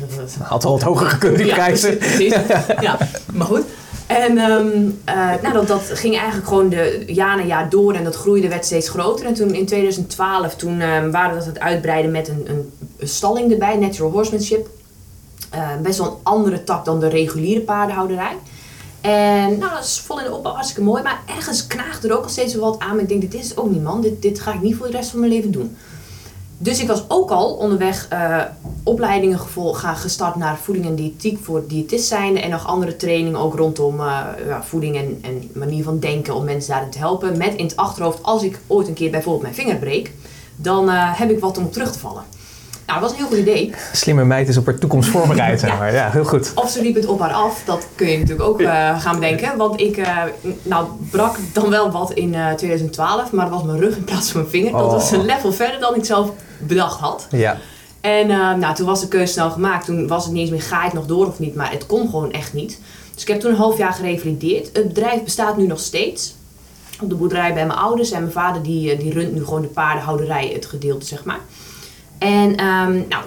[0.43, 1.99] Had al wat hoger gekund, die prijzen.
[2.19, 2.45] Ja,
[2.81, 2.99] ja,
[3.33, 3.65] maar goed.
[4.07, 8.05] En um, uh, nou, dat, dat ging eigenlijk gewoon de jaar na jaar door en
[8.05, 9.27] dat groeide, werd steeds groter.
[9.27, 12.49] En toen in 2012, toen um, waren we dat het uitbreiden met een,
[12.99, 14.69] een stalling erbij, Natural Horsemanship.
[15.55, 18.37] Uh, best wel een andere tak dan de reguliere paardenhouderij.
[19.01, 21.03] En nou, dat is vol in de opbouw hartstikke mooi.
[21.03, 22.95] Maar ergens knaagt er ook al steeds wat aan.
[22.95, 24.01] Maar ik denk, dit is ook niet man.
[24.01, 25.77] Dit, dit ga ik niet voor de rest van mijn leven doen.
[26.61, 28.43] Dus ik was ook al onderweg uh,
[28.83, 32.41] opleidingen gaan gestart naar voeding en diëtiek voor diëtist zijn.
[32.41, 36.45] En nog andere trainingen ook rondom uh, ja, voeding en, en manier van denken om
[36.45, 37.39] mensen daarin te helpen.
[37.39, 40.13] Met in het achterhoofd, als ik ooit een keer bijvoorbeeld mijn vinger breek,
[40.57, 42.23] dan uh, heb ik wat om terug te vallen.
[42.89, 43.75] Nou, dat was een heel goed idee.
[43.93, 45.93] Slimme meid is op haar toekomst voorbereid, zeg maar.
[45.93, 46.53] Ja, heel goed.
[46.55, 49.57] Of ze liep het op haar af, dat kun je natuurlijk ook uh, gaan bedenken.
[49.57, 50.23] Want ik uh,
[50.63, 54.31] nou, brak dan wel wat in uh, 2012, maar dat was mijn rug in plaats
[54.31, 54.73] van mijn vinger.
[54.73, 57.27] Dat was een level verder dan ik zelf bedacht had.
[57.31, 57.57] Ja.
[58.01, 58.27] En
[58.59, 59.85] nou, toen was de keuze snel gemaakt.
[59.85, 61.55] Toen was het niet eens meer, ga ik nog door of niet?
[61.55, 62.81] Maar het kon gewoon echt niet.
[63.15, 64.71] Dus ik heb toen een half jaar gerevalideerd.
[64.73, 66.35] Het bedrijf bestaat nu nog steeds.
[67.01, 68.11] Op de boerderij bij mijn ouders.
[68.11, 71.41] En mijn vader die, die runt nu gewoon de paardenhouderij, het gedeelte zeg maar.
[72.19, 73.25] En um, nou,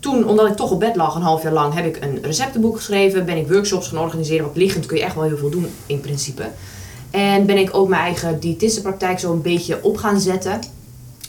[0.00, 2.76] toen, omdat ik toch op bed lag een half jaar lang, heb ik een receptenboek
[2.76, 3.24] geschreven.
[3.24, 4.44] Ben ik workshops gaan organiseren.
[4.44, 6.48] Want liggend kun je echt wel heel veel doen in principe.
[7.10, 10.60] En ben ik ook mijn eigen diëtistenpraktijk zo een beetje op gaan zetten.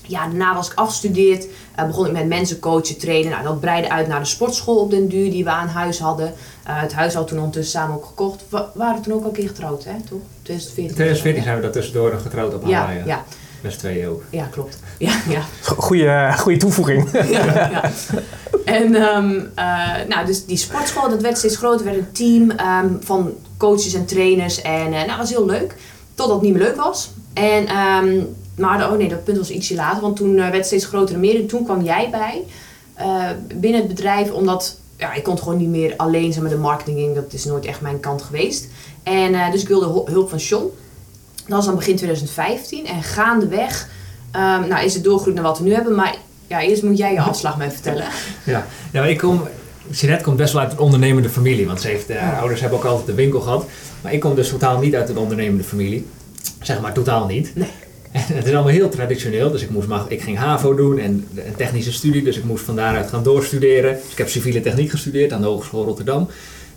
[0.07, 1.47] Ja, daarna was ik afgestudeerd.
[1.79, 3.31] Uh, begon ik met mensen coachen, trainen.
[3.31, 6.27] Nou, dat breidde uit naar de sportschool op den duur die we aan huis hadden.
[6.27, 8.43] Uh, het huis had toen ondertussen samen ook gekocht.
[8.49, 9.93] We waren toen ook al een keer getrouwd, hè?
[10.09, 10.19] Toch?
[10.41, 10.95] 2014.
[10.95, 12.97] 2014 zijn we dat tussendoor getrouwd op Hawaii.
[12.97, 13.23] Ja, ja.
[13.63, 14.23] Met twee ook.
[14.29, 14.79] Ja, klopt.
[14.97, 15.41] Ja, ja.
[15.61, 17.09] Goeie, goede toevoeging.
[17.11, 17.91] ja, ja.
[18.65, 21.85] En um, uh, nou, dus die sportschool, dat werd steeds groter.
[21.85, 24.61] werd een team um, van coaches en trainers.
[24.61, 25.75] En uh, nou, dat was heel leuk.
[26.13, 27.11] Totdat het niet meer leuk was.
[27.33, 30.01] En, um, maar oh nee, dat punt was ietsje later.
[30.01, 31.35] Want toen uh, werd het steeds groter en meer.
[31.35, 32.43] En toen kwam jij bij
[33.55, 34.31] binnen het bedrijf.
[34.31, 37.15] Omdat ja, ik kon gewoon niet meer alleen zijn met de marketing.
[37.15, 38.67] Dat is nooit echt mijn kant geweest.
[39.03, 40.69] En dus ik wilde hulp van Sean.
[41.47, 42.85] Dat was dan begin 2015.
[42.85, 43.87] En gaandeweg
[44.35, 45.95] um, nou, is het doorgroeid naar wat we nu hebben.
[45.95, 46.15] Maar
[46.47, 48.05] ja, eerst moet jij je afslag mij vertellen.
[48.43, 49.47] Ja, ja maar ik kom...
[49.89, 51.65] Jeanette komt best wel uit een ondernemende familie.
[51.65, 53.65] Want ze heeft, uh, haar ouders hebben ook altijd de winkel gehad.
[54.01, 56.07] Maar ik kom dus totaal niet uit een ondernemende familie.
[56.61, 57.55] Zeg maar totaal niet.
[57.55, 57.67] Nee.
[58.11, 59.51] En het is allemaal heel traditioneel.
[59.51, 62.23] Dus ik, moest maar, ik ging HAVO doen en een technische studie.
[62.23, 63.93] Dus ik moest van daaruit gaan doorstuderen.
[63.93, 66.27] Dus ik heb civiele techniek gestudeerd aan de Hogeschool Rotterdam.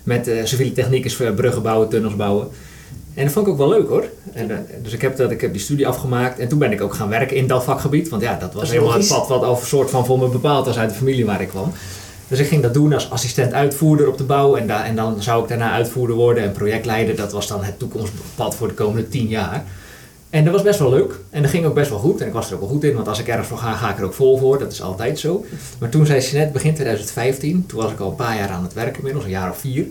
[0.03, 2.49] Met uh, civiele techniek is bruggen bouwen, tunnels bouwen.
[3.17, 4.05] En dat vond ik ook wel leuk hoor.
[4.33, 6.81] En, eh, dus ik heb, dat, ik heb die studie afgemaakt en toen ben ik
[6.81, 8.09] ook gaan werken in dat vakgebied.
[8.09, 9.09] Want ja, dat was helemaal logisch.
[9.09, 11.41] het pad wat al een soort van voor me bepaald was uit de familie waar
[11.41, 11.73] ik kwam.
[12.29, 15.23] Dus ik ging dat doen als assistent uitvoerder op de bouw en, da- en dan
[15.23, 17.17] zou ik daarna uitvoerder worden en projectleider.
[17.17, 19.65] Dat was dan het toekomstpad voor de komende tien jaar.
[20.31, 21.19] En dat was best wel leuk.
[21.31, 22.21] En dat ging ook best wel goed.
[22.21, 23.91] En ik was er ook wel goed in, want als ik ergens voor ga, ga
[23.91, 24.59] ik er ook vol voor.
[24.59, 25.45] Dat is altijd zo.
[25.79, 28.73] Maar toen zei Jeanette, begin 2015, toen was ik al een paar jaar aan het
[28.73, 29.87] werken inmiddels, een jaar of vier.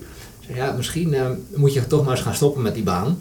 [0.54, 1.22] Ja, misschien eh,
[1.56, 3.20] moet je toch maar eens gaan stoppen met die baan.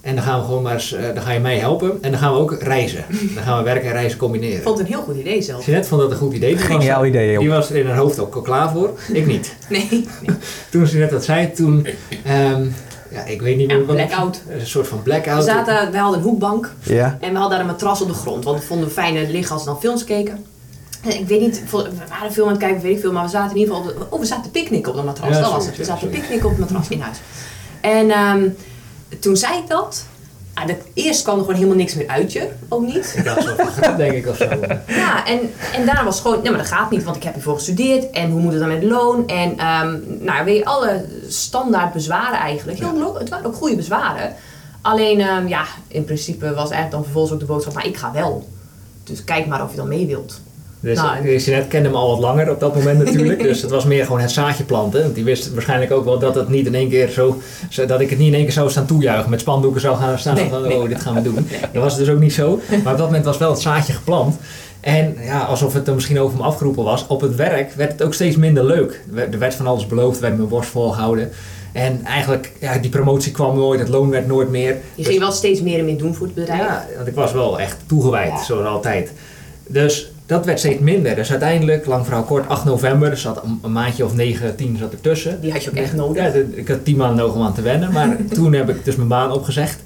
[0.00, 1.98] En dan gaan we gewoon maar eens, eh, dan ga je mij helpen.
[2.02, 3.04] En dan gaan we ook reizen.
[3.34, 4.56] Dan gaan we werken en reizen combineren.
[4.56, 5.64] Ik vond het een heel goed idee zelf.
[5.66, 6.54] Jeanette vond dat een goed idee.
[6.54, 7.40] Die Ging was- jouw idee op.
[7.40, 8.90] Die was er in haar hoofd ook al klaar voor.
[9.12, 9.54] Ik niet.
[9.68, 10.06] Nee, nee.
[10.70, 11.86] Toen Jeanette dat zei, toen...
[12.24, 12.66] ehm,
[13.10, 13.96] ja, ik weet niet Ja, meer wat...
[13.96, 14.42] blackout.
[14.48, 15.44] Een soort van We, blackout.
[15.44, 17.18] zaten, we hadden een hoekbank Ja.
[17.20, 18.44] en we hadden daar een matras op de grond.
[18.44, 20.44] Want we vonden het fijne liggen als we dan films keken.
[21.02, 23.50] Ik weet niet, we waren film aan het kijken, weet ik veel, maar we zaten
[23.56, 25.28] in ieder geval op de, oh, we zaten picknicken op de matras.
[25.36, 25.76] Ja, dat was het.
[25.76, 26.18] We ja, zaten zoiets.
[26.20, 27.18] picknicken op het matras in huis.
[27.80, 28.48] En ehm,
[29.20, 30.04] toen zei ik dat.
[30.54, 33.14] Ah, de, eerst kwam er gewoon helemaal niks meer uit je, ook niet.
[33.16, 34.48] Ik zo grap, denk ik, of zo.
[34.86, 35.40] Ja, en,
[35.74, 38.10] en daarna was gewoon, nee, maar dat gaat niet, want ik heb hiervoor gestudeerd.
[38.10, 39.26] En hoe moet het dan met loon?
[39.28, 42.78] En ehm, nou, weet je, alle standaard bezwaren eigenlijk.
[42.78, 44.34] Heel, lo- het waren ook goede bezwaren.
[44.80, 48.12] Alleen, ehm, ja, in principe was eigenlijk dan vervolgens ook de boodschap, maar ik ga
[48.12, 48.48] wel.
[49.04, 50.40] Dus kijk maar of je dan mee wilt.
[50.80, 53.42] Dus Nou, Jeanette kende me al wat langer op dat moment natuurlijk.
[53.48, 55.02] dus het was meer gewoon het zaadje planten.
[55.02, 57.40] Want die wist waarschijnlijk ook wel dat het niet in één keer zo,
[57.86, 59.30] dat ik het niet in één keer zou staan toejuichen.
[59.30, 60.76] Met spandoeken zou gaan staan Nee, van nee.
[60.76, 61.34] oh dit gaan we doen.
[61.72, 62.60] Dat was dus ook niet zo.
[62.84, 64.36] Maar op dat moment was wel het zaadje geplant.
[64.80, 67.06] En ja, alsof het er misschien over me afgeroepen was.
[67.06, 68.92] Op het werk werd het ook steeds minder leuk.
[69.14, 71.30] Er werd- Er van alles beloofd, er werd mijn borst volgehouden.
[71.72, 74.76] En eigenlijk, ja, die promotie kwam nooit, het loon werd nooit meer.
[74.94, 76.60] Je ging wel steeds meer en meer doen voor het bedrijf.
[76.60, 78.42] Ja, want ik was wel echt toegewijd, Ja.
[78.44, 79.12] zoals altijd.
[79.66, 81.14] Dus dat werd steeds minder.
[81.14, 84.92] Dus uiteindelijk, lang verhaal kort, 8 november, er zat een, maandje of 9, 10 zat
[84.92, 85.40] ertussen.
[85.40, 86.22] Die had je ook echt nodig.
[86.22, 88.96] Ja, ik had 10 maanden nodig om aan te wennen, maar toen heb ik dus
[88.96, 89.82] mijn baan opgezegd.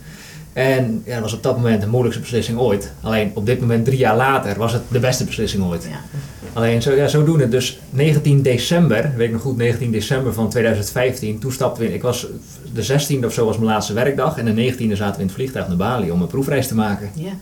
[0.53, 2.93] En ja, dat was op dat moment de moeilijkste beslissing ooit.
[3.01, 5.89] Alleen op dit moment, drie jaar later, was het de beste beslissing ooit.
[5.91, 6.19] Ja.
[6.53, 7.49] Alleen zo, ja, zodoende.
[7.49, 11.95] Dus 19 december, weet ik nog goed, 19 december van 2015, toen stapten we in.
[11.95, 12.27] Ik was
[12.73, 14.39] de 16e of zo was mijn laatste werkdag.
[14.39, 17.11] En de 19e zaten we in het vliegtuig naar Bali om een proefreis te maken.
[17.15, 17.33] Ja.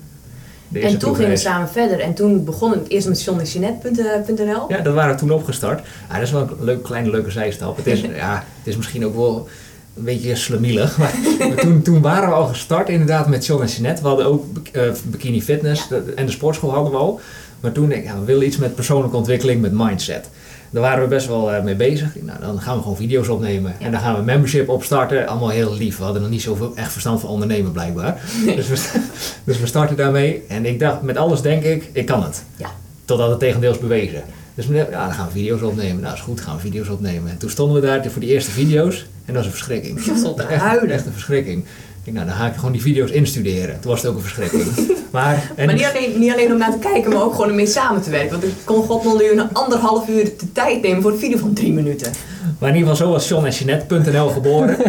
[0.72, 2.00] En toen gingen we samen verder.
[2.00, 4.64] En toen begon het eerst met johnnyjeanette.nl.
[4.68, 5.80] Ja, dat waren we toen opgestart.
[6.09, 7.76] Ah, dat is wel een leuk, kleine leuke zijstap.
[7.76, 9.48] Het is, ja, het is misschien ook wel
[9.96, 10.98] een beetje slemielig.
[10.98, 14.02] Maar, maar toen, toen waren we al gestart inderdaad met John en Jeanette.
[14.02, 17.20] We hadden ook eh, bikini fitness de- en de sportschool hadden we al.
[17.61, 20.28] Maar toen denk ik, ja, we willen iets met persoonlijke ontwikkeling, met mindset.
[20.70, 22.14] Daar waren we best wel eh, mee bezig.
[22.20, 23.74] Nou, dan gaan we gewoon video's opnemen.
[23.78, 23.85] Ja.
[23.87, 25.26] En dan gaan we membership opstarten.
[25.26, 25.96] Allemaal heel lief.
[25.98, 28.20] We hadden nog niet zoveel echt verstand van ondernemen blijkbaar.
[28.56, 29.00] Dus, we,
[29.44, 30.42] dus we starten daarmee.
[30.48, 32.44] En ik dacht, met alles denk ik, ik kan het.
[32.56, 32.70] Ja.
[33.04, 34.22] Totdat het tegendeel is bewezen.
[34.54, 36.02] Dus we- ja, dan gaan we video's opnemen.
[36.02, 37.30] Nou, is goed, gaan we video's opnemen.
[37.30, 39.06] En toen stonden we daar voor die eerste video's.
[39.24, 40.00] En dat was een verschrikking.
[40.16, 41.64] Stond te Echt, echt een verschrikking.
[42.04, 43.80] Ik denk, nou, dan ga ik gewoon die video's instuderen.
[43.80, 44.64] Toen was het ook een verschrikking.
[45.10, 47.56] Maar, en Maar niet alleen, niet alleen om naar te kijken, maar ook gewoon om
[47.56, 48.30] mee samen te werken.
[48.30, 51.38] Want ik kon god nog nu een anderhalf uur de tijd nemen voor een video
[51.38, 52.12] van drie minuten.
[52.58, 54.76] Maar in ieder geval zo was John en Jeanette.nl geboren.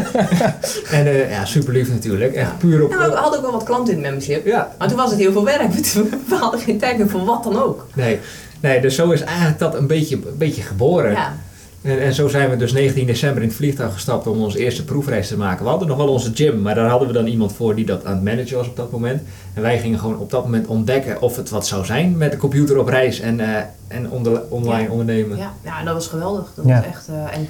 [0.92, 2.34] en eh, ja, super lief natuurlijk.
[2.34, 2.90] Echt puur op...
[2.96, 4.46] Maar we hadden ook wel wat klanten in het membership.
[4.46, 5.74] Ja, Maar toen was het heel veel werk.
[6.30, 7.88] We hadden geen tijd meer voor wat dan ook.
[7.94, 8.20] nee.
[8.60, 11.12] Nee, dus zo is eigenlijk dat een beetje, een beetje geboren.
[11.12, 11.34] Ja.
[11.82, 14.84] En, en zo zijn we dus 19 december in het vliegtuig gestapt om onze eerste
[14.84, 15.64] proefreis te maken.
[15.64, 18.06] We hadden nog wel onze gym, maar daar hadden we dan iemand voor die dat
[18.06, 19.22] aan het managen was op dat moment.
[19.54, 22.38] En wij gingen gewoon op dat moment ontdekken of het wat zou zijn met de
[22.38, 24.90] computer op reis en, eh, en onder- online Ja.
[24.90, 25.38] ondernemen.
[25.38, 26.52] Ja, ja, dat was geweldig.
[26.56, 26.76] Dat Ja.
[26.76, 27.48] was echt, eh, en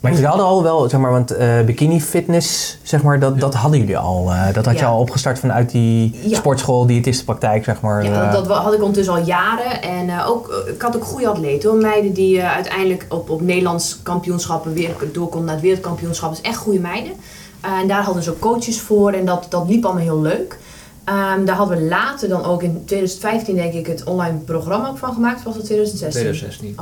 [0.00, 3.54] Maar jullie hadden al wel, zeg maar, want eh, bikini fitness, zeg maar, dat, dat
[3.54, 4.30] hadden jullie al.
[4.32, 6.36] eh, dat had je al opgestart vanuit die Ja.
[6.36, 8.04] sportschool, diëtistenpraktijk, zeg maar.
[8.04, 8.32] Ja, eh.
[8.32, 9.82] dat, dat had ik ondertussen al jaren.
[9.82, 11.70] En eh, ook, ik had ook goede atleten.
[11.70, 11.78] Hoor.
[11.80, 16.36] Meiden die uiteindelijk op, op Nederlands kampioenschappen weer doorkomen naar het wereldkampioenschap.
[16.42, 17.12] Echt goede meiden.
[17.60, 19.12] Eh, en daar hadden ze ook coaches voor.
[19.12, 20.58] En dat, dat liep allemaal heel leuk.
[21.04, 24.98] Ehm, daar hadden we later dan ook in 2015 denk ik het online programma ook
[24.98, 25.42] van gemaakt.
[25.42, 26.22] Was dat 2016?
[26.22, 26.76] 2016.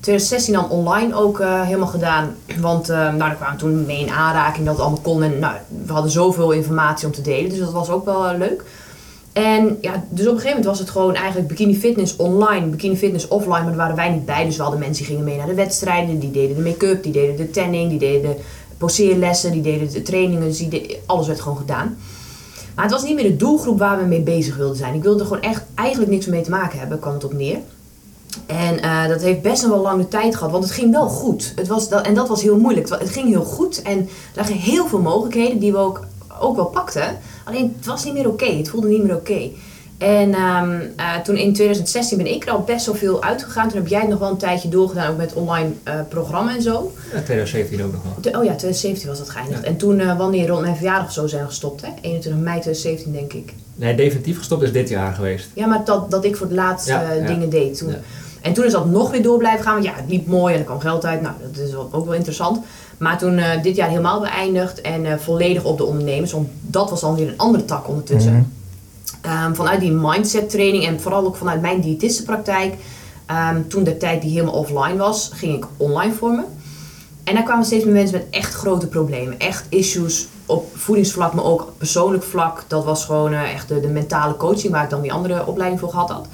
[0.00, 2.34] 2016 dan online ook eh, helemaal gedaan.
[2.60, 5.22] Want nou, daar kwamen toen mee in aanraking dat het allemaal kon.
[5.22, 5.54] En nou,
[5.86, 7.50] we hadden zoveel informatie om te delen.
[7.50, 8.64] Dus dat was ook wel eh, leuk.
[9.32, 12.96] En ja, dus op een gegeven moment was het gewoon eigenlijk bikini fitness online, bikini
[12.96, 13.52] fitness offline.
[13.52, 14.44] Maar daar waren wij niet bij.
[14.44, 16.18] Dus we hadden mensen die gingen mee naar de wedstrijden.
[16.18, 18.36] Die deden de make-up, die deden de tanning, die deden de
[18.78, 20.48] poseerlessen, die deden de trainingen.
[20.48, 20.66] Dus
[21.06, 21.96] alles werd gewoon gedaan.
[22.74, 24.94] Maar het was niet meer de doelgroep waar we mee bezig wilden zijn.
[24.94, 27.58] Ik wilde er gewoon echt eigenlijk niks mee te maken hebben, kwam het op neer.
[28.46, 31.52] En eh, dat heeft best nog wel lange tijd gehad, want het ging wel goed.
[31.56, 32.88] Het was, dat, en dat was heel moeilijk.
[32.88, 36.06] Het ging heel goed en er lagen heel veel mogelijkheden die we ook,
[36.40, 37.18] ook wel pakten.
[37.44, 39.50] Alleen het was niet meer oké, het voelde niet meer oké.
[39.98, 43.68] En ehm, eh, toen in 2016 ben ik er al best wel veel uitgegaan.
[43.68, 46.62] Toen heb jij het nog wel een tijdje doorgedaan, ook met online uh, programma en
[46.62, 46.92] zo.
[47.12, 48.12] Ja, 2017 ook nog wel.
[48.40, 49.62] oh ja, 2017 was dat geëindigd.
[49.62, 51.88] En toen, uh, wanneer rond mijn verjaardag of zo zijn gestopt, hè?
[52.00, 53.54] 21 mei 2017 denk ik.
[53.74, 55.48] Nee, definitief gestopt is dit jaar geweest.
[55.54, 56.92] Ja, maar dat, dat ik voor het laatst
[57.26, 57.94] dingen deed toen.
[58.40, 60.60] En toen is dat nog weer door blijven gaan, want ja, het liep mooi en
[60.60, 61.20] er kwam geld uit.
[61.20, 62.64] Nou, dat is ook wel interessant.
[62.98, 67.14] Maar toen dit jaar helemaal beëindigd en volledig op de ondernemers, want dat was dan
[67.14, 68.32] weer een andere tak ondertussen.
[68.32, 68.42] Mhm.
[69.20, 72.74] Ehm, vanuit die mindset training en vooral ook vanuit mijn diëtistenpraktijk,
[73.52, 76.44] um, toen de tijd die helemaal offline was, ging ik online vormen.
[77.24, 79.38] En daar kwamen steeds meer mensen met echt grote problemen.
[79.38, 82.64] Echt issues op voedingsvlak, maar ook persoonlijk vlak.
[82.66, 85.80] Dat was gewoon uh, echt de, de, mentale coaching waar ik dan die andere opleiding
[85.80, 86.26] voor gehad had.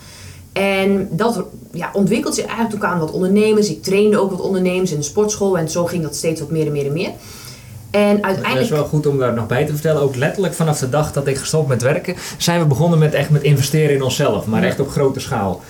[0.55, 2.75] En dat ja, ontwikkelde zich eigenlijk.
[2.75, 3.71] Toen kwamen wat ondernemers.
[3.71, 5.59] Ik trainde ook wat ondernemers in de sportschool.
[5.59, 7.11] En zo ging dat steeds wat meer en meer en meer.
[7.91, 8.53] En uiteindelijk...
[8.53, 10.03] Het is wel goed om daar nog bij te vertellen.
[10.03, 13.31] Ook letterlijk vanaf de dag dat ik gestopt met werken, zijn we begonnen met echt
[13.31, 14.47] met investeren in onszelf.
[14.47, 15.63] Maar echt op grote schaal.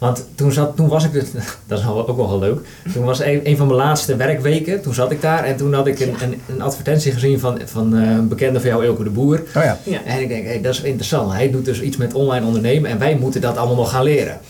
[0.00, 1.26] Want toen, zat, toen was ik dus,
[1.66, 2.58] dat is ook wel heel leuk.
[2.92, 4.82] Toen was een, een van mijn laatste werkweken.
[4.82, 7.96] Toen zat ik daar en toen had ik een, een, een advertentie gezien van, van
[7.96, 9.42] uh, een bekende van jou, Elke de Boer.
[9.56, 9.78] Oh ja.
[10.04, 11.32] En ik denk, hey, dat is interessant.
[11.32, 14.40] Hij doet dus iets met online ondernemen en wij moeten dat allemaal nog gaan leren.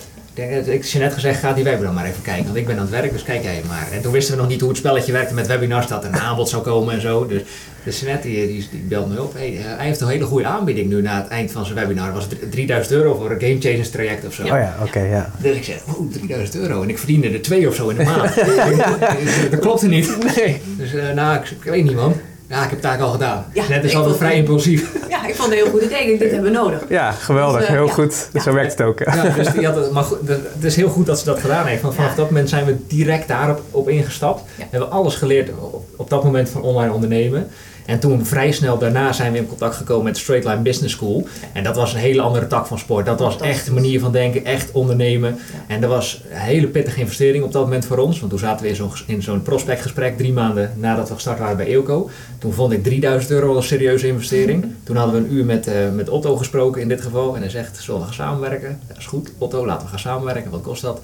[0.48, 2.44] Ik, ik je net gezegd, ga die webinar maar even kijken.
[2.44, 3.88] Want ik ben aan het werk, dus kijk jij maar.
[3.92, 5.87] En toen wisten we nog niet hoe het spelletje werkte met webinars.
[5.87, 7.26] Dat er een aanbod zou komen en zo.
[7.26, 7.42] Dus,
[7.85, 9.35] dus net die, die, die belt me op.
[9.35, 12.12] Hey, hij heeft een hele goede aanbieding nu na het eind van zijn webinar.
[12.12, 14.42] was 3000 euro voor een Game Changers traject of zo.
[14.42, 15.31] Oh ja, oké, ja.
[15.38, 16.83] Dus ik zeg, oh, 3000 euro.
[16.83, 18.35] En ik verdiende er twee of zo in de maand.
[19.50, 20.35] dat klopte niet.
[20.37, 20.61] Nee.
[20.76, 22.14] Dus uh, nou, ik, ik weet niet man.
[22.50, 23.44] Ja, ik heb het eigenlijk al gedaan.
[23.52, 24.92] Ja, Net is altijd vrij impulsief.
[25.08, 26.18] Ja, ik vond het een heel goed idee.
[26.18, 26.80] Dit hebben we nodig.
[26.88, 27.60] Ja, geweldig.
[27.60, 28.28] Dus, uh, heel goed.
[28.32, 28.40] Ja.
[28.40, 28.98] Zo werkt het ook.
[28.98, 31.82] Ja, dus die had, maar goed, het is heel goed dat ze dat gedaan heeft.
[31.82, 34.42] Want vanaf dat moment zijn we direct daarop op ingestapt.
[34.56, 37.48] We hebben alles geleerd op, op dat moment van online ondernemen.
[37.90, 41.26] En toen vrij snel daarna zijn we in contact gekomen met Straight Line Business School.
[41.53, 43.07] En dat was een hele andere tak van sport.
[43.07, 45.38] Dat was echt een manier van denken, echt ondernemen.
[45.66, 48.18] En dat was een hele pittige investering op dat moment voor ons.
[48.18, 51.57] Want toen zaten we in zo'n, in zo'n prospectgesprek drie maanden nadat we gestart waren
[51.57, 52.11] bij Eelco.
[52.38, 54.66] Toen vond ik 3000 euro een serieuze investering.
[54.85, 57.35] Toen hadden we een uur met, uh, met Otto gesproken in dit geval.
[57.35, 58.81] En hij zegt, zullen we gaan samenwerken?
[58.88, 60.50] Dat is goed, Otto, laten we gaan samenwerken.
[60.50, 61.00] Wat kost dat?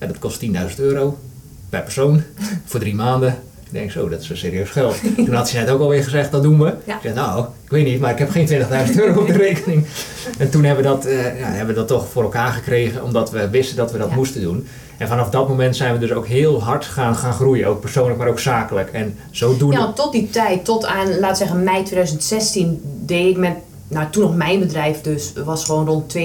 [0.00, 1.18] Ja, dat kost 10.000 euro
[1.68, 2.22] per persoon
[2.64, 3.38] voor drie maanden.
[3.66, 5.00] Ik denk zo, dat is een serieus geld.
[5.16, 6.68] Toen had ze net ook alweer gezegd, dat doen we.
[6.84, 8.54] Ik zei, nou, ik weet niet, maar ik heb geen 20.000
[8.96, 9.86] euro op de rekening.
[10.38, 13.30] En toen hebben we, dat, uh, ja, hebben we dat toch voor elkaar gekregen, omdat
[13.30, 14.66] we wisten dat we dat moesten doen.
[14.96, 18.18] En vanaf dat moment zijn we dus ook heel hard gaan, gaan groeien, ook persoonlijk,
[18.18, 18.90] maar ook zakelijk.
[18.90, 19.76] En zodoende...
[19.76, 23.54] Ja, tot die tijd, tot aan, laat zeggen, mei 2016, deed ik met
[23.88, 26.20] nou, toen nog mijn bedrijf dus was gewoon rond 2.000,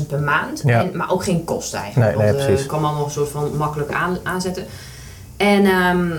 [0.00, 0.62] 3.000 per maand.
[0.64, 0.82] Ja.
[0.82, 2.16] En, maar ook geen kosten eigenlijk.
[2.16, 2.62] Nee, nee, precies.
[2.64, 4.64] uh, kan allemaal een soort van makkelijk aan, aanzetten.
[5.36, 6.12] En um,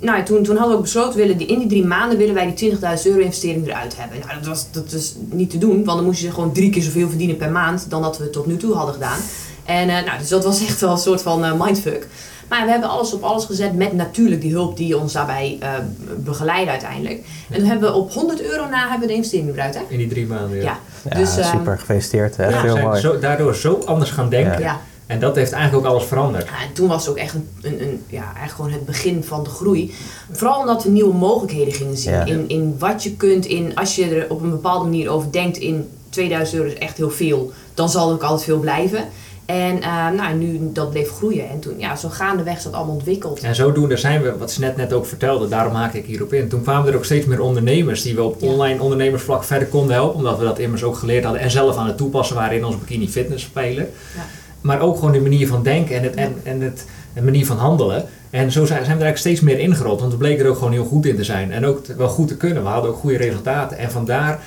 [0.00, 2.54] nou, toen, toen hadden we ook besloten, willen die, in die drie maanden willen wij
[2.54, 4.18] die 20.000 euro investering eruit hebben.
[4.18, 6.82] Nou, dat was, dat was niet te doen, want dan moest je gewoon drie keer
[6.82, 9.18] zoveel verdienen per maand dan dat we tot nu toe hadden gedaan.
[9.64, 12.06] En uh, nou, dus dat was echt wel een soort van uh, mindfuck.
[12.48, 15.68] Maar we hebben alles op alles gezet met natuurlijk die hulp die ons daarbij uh,
[16.16, 17.24] begeleidde uiteindelijk.
[17.50, 19.80] En toen hebben we op 100 euro na hebben we de investering eruit, hè?
[19.88, 20.62] In die drie maanden, ja.
[20.62, 20.78] ja.
[21.10, 22.38] ja dus, super, gefeliciteerd.
[22.38, 23.00] Echt ja, heel mooi.
[23.00, 24.60] Zo, daardoor zo anders gaan denken.
[24.60, 24.80] Ja.
[25.06, 26.44] En dat heeft eigenlijk ook alles veranderd.
[26.44, 29.24] Ja, en toen was het ook echt een, een, een, ja, eigenlijk gewoon het begin
[29.24, 29.94] van de groei.
[30.32, 32.12] Vooral omdat we nieuwe mogelijkheden gingen zien.
[32.12, 32.24] Ja.
[32.24, 35.56] In, in wat je kunt, in, als je er op een bepaalde manier over denkt,
[35.56, 39.04] in 2000 euro is echt heel veel, dan zal er ook altijd veel blijven.
[39.46, 41.48] En uh, nou, nu dat bleef groeien.
[41.50, 43.40] En toen, ja, zo gaandeweg is dat allemaal ontwikkeld.
[43.40, 46.48] En zodoende zijn we, wat ze net net ook vertelde, daarom haak ik hierop in.
[46.48, 48.48] Toen kwamen er ook steeds meer ondernemers die we op Ja.
[48.48, 50.16] online ondernemersvlak verder konden helpen.
[50.16, 52.78] Omdat we dat immers ook geleerd hadden en zelf aan het toepassen waren in onze
[52.78, 53.90] bikini fitness spelen.
[54.14, 54.22] Ja.
[54.66, 57.56] Maar ook gewoon de manier van denken en, het, en, en het, de manier van
[57.58, 58.04] handelen.
[58.30, 60.00] En zo zijn, zijn we er eigenlijk steeds meer ingerold.
[60.00, 61.52] Want we bleken er ook gewoon heel goed in te zijn.
[61.52, 62.62] En ook wel goed te kunnen.
[62.62, 63.78] We hadden ook goede resultaten.
[63.78, 64.40] En vandaar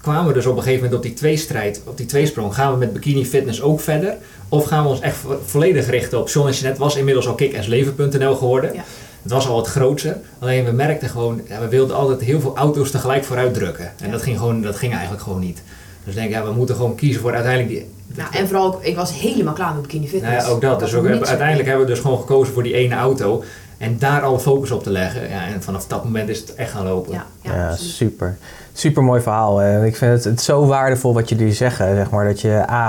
[0.00, 2.54] kwamen we dus op een gegeven moment op die tweestrijd, op die tweesprong.
[2.54, 4.16] Gaan we met bikini fitness ook verder?
[4.48, 7.34] Of gaan we ons echt vo- volledig richten op John en Jeanette was inmiddels al
[7.34, 8.74] kickassleven.nl geworden.
[8.74, 8.84] Ja.
[9.22, 10.16] Het was al wat groter.
[10.38, 13.84] Alleen we merkten gewoon, ja, we wilden altijd heel veel auto's tegelijk vooruit drukken.
[13.84, 14.10] En Ja.
[14.12, 15.62] dat, ging gewoon, dat ging eigenlijk gewoon niet.
[16.04, 17.86] Dus ik denk, ja, we moeten gewoon kiezen voor uiteindelijk die...
[18.14, 20.34] Nou, en vooral, ook, ik was helemaal klaar met bikini fitness.
[20.34, 20.80] Nou ja, ook dat.
[20.80, 23.42] Dus ook, uiteindelijk hebben we dus gewoon gekozen voor die ene auto.
[23.78, 25.28] En daar alle focus op te leggen.
[25.28, 27.12] Ja, en vanaf dat moment is het echt gaan lopen.
[27.12, 27.92] Ja, ja, Ja, absoluut.
[27.92, 28.36] super.
[28.72, 29.62] Super mooi verhaal.
[29.62, 31.94] En ik vind het, het zo waardevol wat jullie zeggen.
[31.94, 32.86] Zeg maar, dat je A,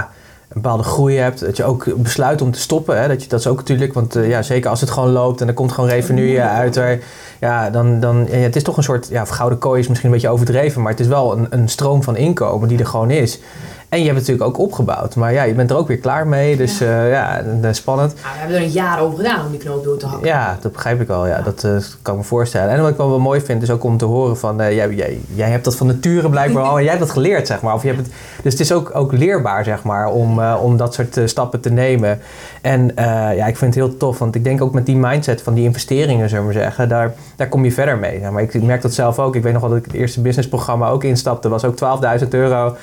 [0.50, 1.40] een bepaalde groei hebt.
[1.40, 3.02] Dat je ook besluit om te stoppen.
[3.02, 3.08] Hè?
[3.08, 5.48] Dat, je, dat is ook natuurlijk, want eh, ja, zeker als het gewoon loopt en
[5.48, 6.76] er komt gewoon revenue uit.
[6.76, 7.00] Er,
[7.40, 10.16] ja, dan, dan, ja, het is toch een soort, ja, gouden kooi is misschien een
[10.16, 10.82] beetje overdreven.
[10.82, 13.40] Maar het is wel een, een stroom van inkomen die er gewoon is.
[13.90, 15.16] En je hebt het natuurlijk ook opgebouwd.
[15.16, 16.58] Maar ja, je bent er ook weer klaar mee.
[16.58, 18.14] Dus ja, ja spannend.
[18.14, 20.28] Nou, we hebben er een jaar over gedaan om die knoop door te hakken.
[20.28, 21.28] Ja, dat begrijp ik al.
[21.28, 21.68] Ja, Dat
[22.02, 22.70] kan ik me voorstellen.
[22.70, 24.56] En wat ik wel, wel mooi vind, is ook om te horen van...
[24.58, 26.78] jij, jij, jij hebt dat van nature blijkbaar al.
[26.80, 27.74] En jij hebt dat geleerd, zeg maar.
[27.74, 28.12] Of je hebt het,
[28.44, 32.20] dus het is ook, ook leerbaar, zeg maar, om, om dat soort stappen te nemen.
[32.62, 32.92] En
[33.36, 34.20] ja, ik vind het heel tof.
[34.20, 36.90] Want ik denk ook met die mindset van die investeringen, zullen we maar zeggen...
[36.90, 38.30] daar, daar kom je verder mee.
[38.32, 39.36] Maar ik, ik merk dat zelf ook.
[39.36, 41.50] Ik weet nog wel dat ik het eerste businessprogramma ook instapte.
[41.50, 41.80] was ook
[42.22, 42.76] 12.000 euro.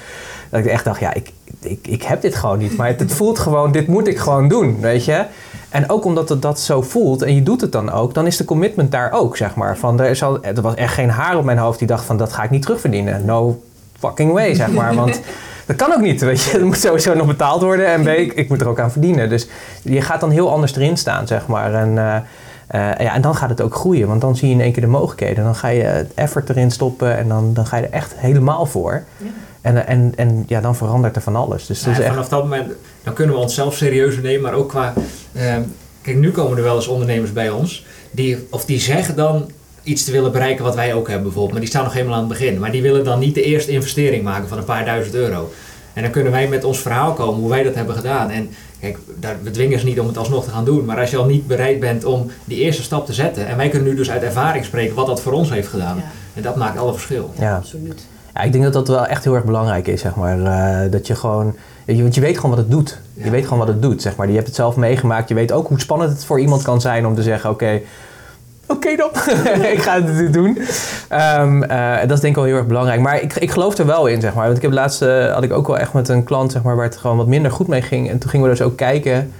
[0.50, 2.76] Dat ik echt dacht, ja, ik, ik, ik heb dit gewoon niet.
[2.76, 5.24] Maar het, het, voelt gewoon, dit moet ik gewoon doen, weet je.
[5.68, 8.36] En ook omdat het dat zo voelt en je doet het dan ook, dan is
[8.36, 9.76] de commitment daar ook, zeg maar.
[9.76, 12.16] Van, er, is al, er was echt geen haar op mijn hoofd die dacht van,
[12.16, 13.24] dat ga ik niet terugverdienen.
[13.24, 13.62] No
[13.98, 14.94] fucking way, zeg maar.
[14.94, 15.20] Want
[15.66, 16.58] dat kan ook niet, weet je.
[16.58, 19.28] Er moet sowieso nog betaald worden en ik, moet er ook aan verdienen.
[19.28, 19.48] Dus
[19.82, 21.74] je gaat dan heel anders erin staan, zeg maar.
[21.74, 21.92] En...
[21.96, 22.16] Uh,
[22.74, 24.82] uh, ja, en dan gaat het ook groeien, want dan zie je in één keer
[24.82, 25.44] de mogelijkheden.
[25.44, 28.66] Dan ga je het effort erin stoppen en dan, dan ga je er echt helemaal
[28.66, 29.04] voor.
[29.16, 29.26] Ja.
[29.66, 31.66] En, en, en ja, dan verandert er van alles.
[31.66, 32.08] Dus ja, is echt...
[32.08, 34.92] Vanaf dat moment dan kunnen we onszelf serieuzer nemen, maar ook qua...
[35.32, 35.54] Uh,
[36.02, 39.50] kijk, nu komen er wel eens ondernemers bij ons, die, of die zeggen dan
[39.82, 42.20] iets te willen bereiken wat wij ook hebben bijvoorbeeld, maar die staan nog helemaal aan
[42.20, 42.58] het begin.
[42.58, 45.52] Maar die willen dan niet de eerste investering maken van een paar duizend euro.
[45.92, 48.30] En dan kunnen wij met ons verhaal komen hoe wij dat hebben gedaan.
[48.30, 48.50] En
[48.80, 50.84] kijk, daar, we dwingen ze niet om het alsnog te gaan doen.
[50.84, 53.46] Maar als je al niet bereid bent om die eerste stap te zetten.
[53.46, 56.02] En wij kunnen nu dus uit ervaring spreken wat dat voor ons heeft gedaan.
[56.34, 57.30] En dat maakt alle verschil.
[57.38, 58.06] Ja, absoluut.
[58.36, 60.38] Ja, ik denk dat dat wel echt heel erg belangrijk is, zeg maar.
[60.38, 61.54] Uh, dat je gewoon...
[61.86, 63.00] Want je weet gewoon wat het doet.
[63.12, 64.28] Je weet gewoon wat het doet, zeg maar.
[64.28, 65.28] Je hebt het zelf meegemaakt.
[65.28, 67.50] Je weet ook hoe spannend het voor iemand kan zijn om te zeggen...
[67.50, 67.80] oké,
[68.66, 69.10] oké dan,
[69.76, 70.58] ik ga het doen.
[71.12, 73.00] Um, uh, dat is denk ik wel heel erg belangrijk.
[73.00, 74.44] Maar ik, ik geloof er wel in, zeg maar.
[74.44, 76.76] Want ik heb laatst uh, had ik ook wel echt met een klant, zeg maar,
[76.76, 78.10] waar het gewoon wat minder goed mee ging.
[78.10, 79.32] En toen gingen we dus ook kijken.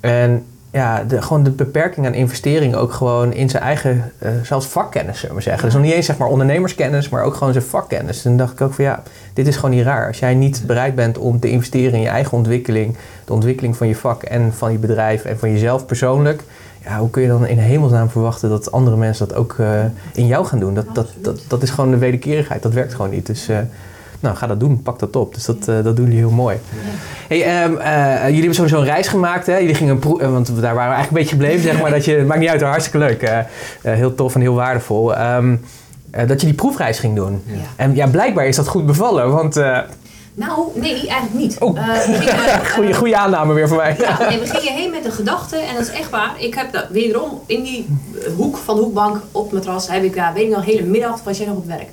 [0.00, 4.66] En ja, de, gewoon de beperking aan investering ook gewoon in zijn eigen, uh, zelfs
[4.66, 5.64] vakkennis, zullen we zeggen.
[5.64, 8.22] Dus nog niet eens zeg maar ondernemerskennis, maar ook gewoon zijn vakkennis.
[8.22, 9.02] Toen dacht ik ook van ja,
[9.32, 10.06] dit is gewoon niet raar.
[10.06, 13.88] Als jij niet bereid bent om te investeren in je eigen ontwikkeling, de ontwikkeling van
[13.88, 16.42] je vak en van je bedrijf en van jezelf persoonlijk,
[16.84, 20.26] ja, hoe kun je dan in hemelsnaam verwachten dat andere mensen dat ook uh, in
[20.26, 20.74] jou gaan doen?
[20.74, 23.26] Dat, dat, dat, dat is gewoon de wederkerigheid, dat werkt gewoon niet.
[23.26, 23.58] Dus uh,
[24.20, 25.34] nou, ga dat doen, pak dat op.
[25.34, 26.56] Dus dat, uh, dat doen jullie heel mooi.
[27.28, 29.56] Hey, um, jullie hebben sowieso een reis gemaakt, hè?
[29.56, 31.90] Jullie gingen een want daar waren we eigenlijk een beetje gebleven, zeg maar.
[31.90, 33.44] Dat je, maakt niet uit, hartstikke leuk.
[33.82, 35.18] heel tof en heel waardevol.
[35.20, 35.60] Um,
[36.26, 37.42] dat je die proefreis ging doen.
[37.46, 37.54] Ja.
[37.76, 39.56] En ja, blijkbaar is dat goed bevallen, want
[40.38, 41.56] nou, nee, eigenlijk niet.
[41.58, 41.76] Oh.
[41.76, 43.96] Uh, goeie, goeie aanname weer voor mij.
[43.98, 46.34] Ja, nee, we gingen heen met een gedachte en dat is echt waar.
[46.38, 47.86] Ik heb dat wederom in die
[48.36, 51.22] hoek van de hoekbank op het matras, heb ik daar, weet ik nog, hele middag,
[51.22, 51.88] was jij nog op werk,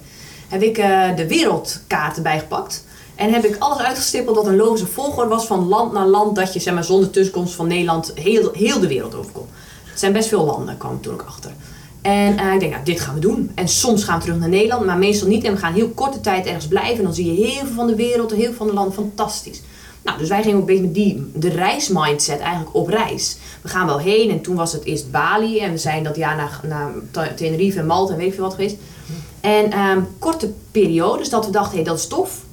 [0.48, 2.86] heb ik uh, de wereldkaart erbij gepakt.
[3.16, 6.54] En heb ik alles uitgestippeld wat een logische volgorde was van land naar land, dat
[6.54, 9.48] je zeg maar, zonder tussenkomst van Nederland heel, heel de wereld over kon.
[9.84, 11.52] Het zijn best veel landen, kwam ik toen ook achter.
[12.02, 13.52] En uh, ik denk, nou, dit gaan we doen.
[13.56, 15.44] En soms gaan we terug naar Nederland, maar meestal niet.
[15.44, 16.98] En we gaan heel korte tijd ergens blijven.
[16.98, 18.94] En dan zie je heel veel van de wereld, heel veel van de landen.
[18.94, 19.62] Fantastisch.
[20.04, 23.38] Nou, dus wij gingen ook een beetje met die, de reismindset eigenlijk op reis.
[23.62, 25.60] We gaan wel heen en toen was het eerst Bali.
[25.60, 28.76] En we zijn dat jaar naar, naar Tenerife en Malta en weet veel wat geweest.
[29.46, 32.44] En um, korte periodes dat we dachten, hé, hey, dat is tof.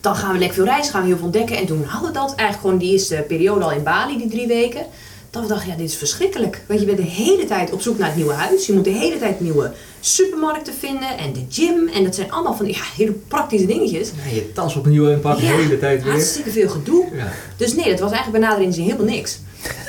[0.00, 1.56] Dan gaan we lekker veel reizen, gaan we heel veel ontdekken.
[1.56, 4.46] En toen hadden we dat eigenlijk gewoon die eerste periode al in Bali, die drie
[4.46, 4.86] weken
[5.34, 6.62] dat we dachten, ja, dit is verschrikkelijk.
[6.68, 8.66] Want je bent de hele tijd op zoek naar het nieuwe huis.
[8.66, 11.88] Je moet de hele tijd nieuwe supermarkten vinden en de gym.
[11.88, 14.10] En dat zijn allemaal van die ja, hele praktische dingetjes.
[14.24, 16.12] Ja, je tas opnieuw inpakken de hele tijd weer.
[16.12, 17.06] hartstikke veel gedoe.
[17.12, 17.32] Ja.
[17.56, 19.38] Dus nee, dat was eigenlijk benadering zin helemaal niks.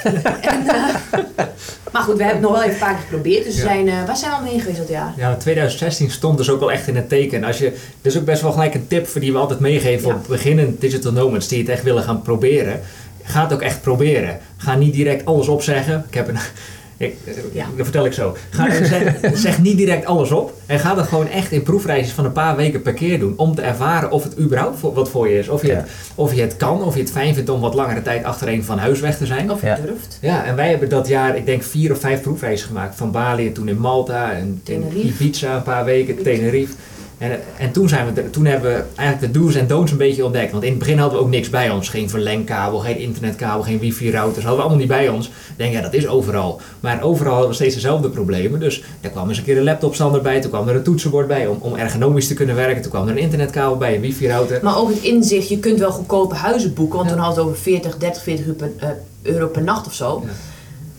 [0.51, 0.95] en, uh,
[1.91, 3.43] maar goed, we hebben het nog wel even keer geprobeerd.
[3.43, 5.13] Dus we zijn, uh, waar zijn we al mee geweest dat jaar?
[5.17, 7.43] Ja, 2016 stond dus ook wel echt in het teken.
[7.43, 7.69] Als je,
[8.01, 10.81] dat is ook best wel gelijk een tip voor die we altijd meegeven op beginnend
[10.81, 12.81] digital nomads die het echt willen gaan proberen
[13.25, 14.39] ga het ook echt proberen.
[14.57, 16.05] Ga niet direct alles opzeggen.
[16.07, 16.37] Ik heb een.
[16.97, 17.15] Ik,
[17.51, 17.65] ja.
[17.75, 18.35] Dat vertel ik zo.
[18.49, 20.53] Ga, zeg, zeg, niet direct alles op.
[20.65, 23.33] En ga dat gewoon echt in proefreisjes van een paar weken per keer doen.
[23.37, 25.49] Om te ervaren of het überhaupt voor, wat voor je is.
[25.49, 26.83] Of je, het, of je het kan.
[26.83, 29.51] Of je het fijn vindt om wat langere tijd achtereen van huis weg te zijn.
[29.51, 30.17] Of je durft.
[30.21, 32.95] Ja, en wij hebben dat jaar, ik denk, vier of vijf proefreizen gemaakt.
[32.95, 34.31] Van Bali, toen in Malta.
[34.31, 36.23] En in Ibiza een paar weken.
[36.23, 36.73] Tenerife.
[37.17, 40.25] En, en toen, zijn we, toen hebben we eigenlijk de do's en don'ts een beetje
[40.25, 40.51] ontdekt.
[40.51, 41.89] Want in het begin hadden we ook niks bij ons.
[41.89, 44.45] Geen verlengkabel, geen internetkabel, geen wifi-routers.
[44.45, 45.27] Hadden we allemaal niet bij ons.
[45.27, 46.61] Ik denk, ja, dat is overal.
[46.79, 48.59] Maar overal hadden we steeds dezelfde problemen.
[48.59, 50.41] Dus er kwam eens een keer een laptopstander bij.
[50.41, 52.81] Toen kwam er een toetsenbord bij om, om ergonomisch te kunnen werken.
[52.81, 54.59] Toen kwam er een internetkabel bij, een wifi-router.
[54.63, 56.97] Maar ook het inzicht, je kunt wel goedkope huizen boeken.
[56.97, 58.45] Want toen hadden we over 40, 30, 40
[59.21, 60.23] euro per nacht of zo.
[60.25, 60.31] Ja.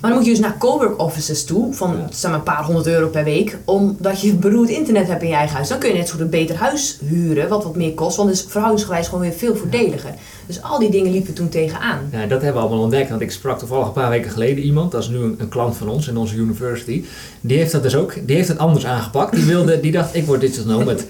[0.01, 2.87] Maar dan moet je dus naar cowork offices toe, van zeg maar, een paar honderd
[2.87, 5.69] euro per week, omdat je beroerd internet hebt in je eigen huis.
[5.69, 8.39] Dan kun je net zo een beter huis huren, wat wat meer kost, want het
[8.39, 10.15] is verhoudingsgewijs gewoon weer veel voordeliger.
[10.47, 11.99] Dus al die dingen liepen toen tegenaan.
[12.13, 14.93] Ja, dat hebben we allemaal ontdekt, want ik sprak toevallig een paar weken geleden iemand,
[14.93, 17.05] dat is nu een, klant van ons in onze university,
[17.41, 19.35] die heeft dat dus ook, die heeft het anders aangepakt.
[19.35, 21.05] Die, wilde, die dacht, ik word digital nomad.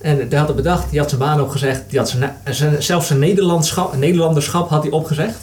[0.00, 3.06] En die had het bedacht, die had zijn baan opgezegd, die had zijn, zijn, zelfs
[3.06, 5.36] zijn Nederlandschap, Nederlanderschap had hij opgezegd.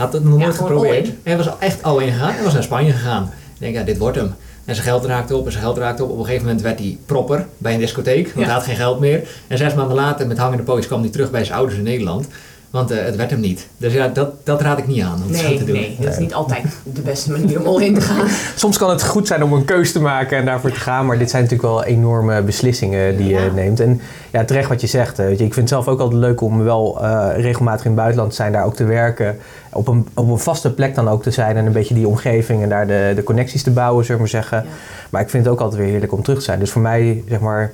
[0.00, 1.10] Had het nog nooit geprobeerd.
[1.22, 2.32] Hij was echt al in gegaan.
[2.32, 3.22] Hij was naar Spanje gegaan.
[3.24, 4.34] Ik denk, ja, dit wordt hem.
[4.64, 6.10] En zijn geld raakte op en zijn geld raakte op.
[6.10, 8.44] Op een gegeven moment werd hij propper bij een discotheek, want Ja.
[8.44, 9.28] hij had geen geld meer.
[9.46, 12.26] En zes maanden later, met hangende pootjes, kwam hij terug bij zijn ouders in Nederland.
[12.70, 13.66] Want eh, het werd hem niet.
[13.76, 15.74] Dus ja, dat, dat raad ik niet aan om het zo Nee, te doen.
[15.74, 18.28] nee, dat is niet altijd de beste manier om al in te gaan.
[18.56, 21.06] Soms kan het goed zijn om een keus te maken en daarvoor te gaan.
[21.06, 23.80] Maar dit zijn natuurlijk wel enorme beslissingen die je neemt.
[23.80, 24.00] En
[24.30, 25.18] ja, terecht wat je zegt.
[25.18, 27.90] eh, weet je, ik vind het zelf ook altijd leuk om wel eh, regelmatig in
[27.90, 28.52] het buitenland te zijn.
[28.52, 29.38] Daar ook te werken.
[29.72, 31.56] Op een, op een vaste plek dan ook te zijn.
[31.56, 34.42] En een beetje die omgeving en daar de, de connecties te bouwen, zullen we maar
[34.42, 34.58] zeggen.
[34.68, 34.76] Ja.
[35.10, 36.58] Maar ik vind het ook altijd weer heerlijk om terug te zijn.
[36.58, 37.72] Dus voor mij, zeg maar...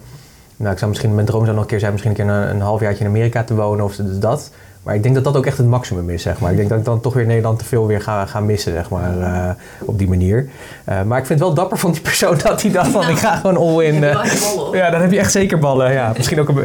[0.58, 2.50] Nou, ik zou misschien, mijn droom zou nog een keer zijn misschien een keer een,
[2.50, 4.50] een halfjaartje in Amerika te wonen of dat.
[4.86, 6.50] Maar ik denk dat dat ook echt het maximum is, zeg maar.
[6.50, 8.90] Ik denk dat ik dan toch weer Nederland te veel weer ga, ga missen, zeg
[8.90, 10.48] maar, eh, op die manier.
[10.84, 13.16] Eh, maar ik vind het wel dapper van die persoon dat hij dacht van, ik
[13.18, 13.94] ga gewoon all in.
[14.00, 14.30] Ja, eh.
[14.72, 15.92] ja, dan heb je echt zeker ballen.
[15.92, 16.62] Ja, misschien ook een, be-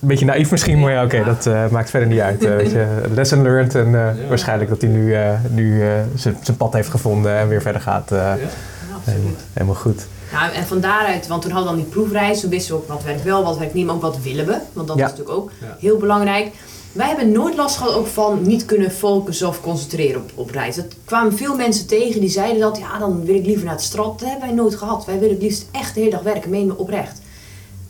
[0.00, 2.44] een beetje naïef misschien, maar ja, oké, dat eh, maakt verder niet uit.
[2.44, 2.86] eh, weet je.
[3.14, 4.14] Lesson learned en eh, Ja.
[4.28, 7.80] waarschijnlijk dat hij nu, eh, nu eh, zijn zijn pad heeft gevonden en weer verder
[7.80, 8.10] gaat.
[8.12, 8.24] eh, Ja.
[8.24, 9.38] Ja, helemaal, absoluut.
[9.52, 10.06] helemaal goed.
[10.32, 12.88] Nou, en van daaruit, want toen hadden we dan die proefreis, toen wisten we ook
[12.88, 14.56] wat werkt wel, wat werkt niet, maar ook wat willen we.
[14.72, 15.04] Want dat Ja.
[15.04, 15.76] is natuurlijk ook Ja.
[15.80, 16.50] heel belangrijk.
[16.94, 20.76] Wij hebben nooit last gehad ook van niet kunnen focussen of concentreren op, op reis.
[20.76, 23.82] Er kwamen veel mensen tegen die zeiden dat, ja, dan wil ik liever naar het
[23.82, 24.18] strand.
[24.18, 25.04] Dat hebben wij nooit gehad.
[25.04, 27.20] Wij willen het liefst echt de hele dag werken, meen me oprecht.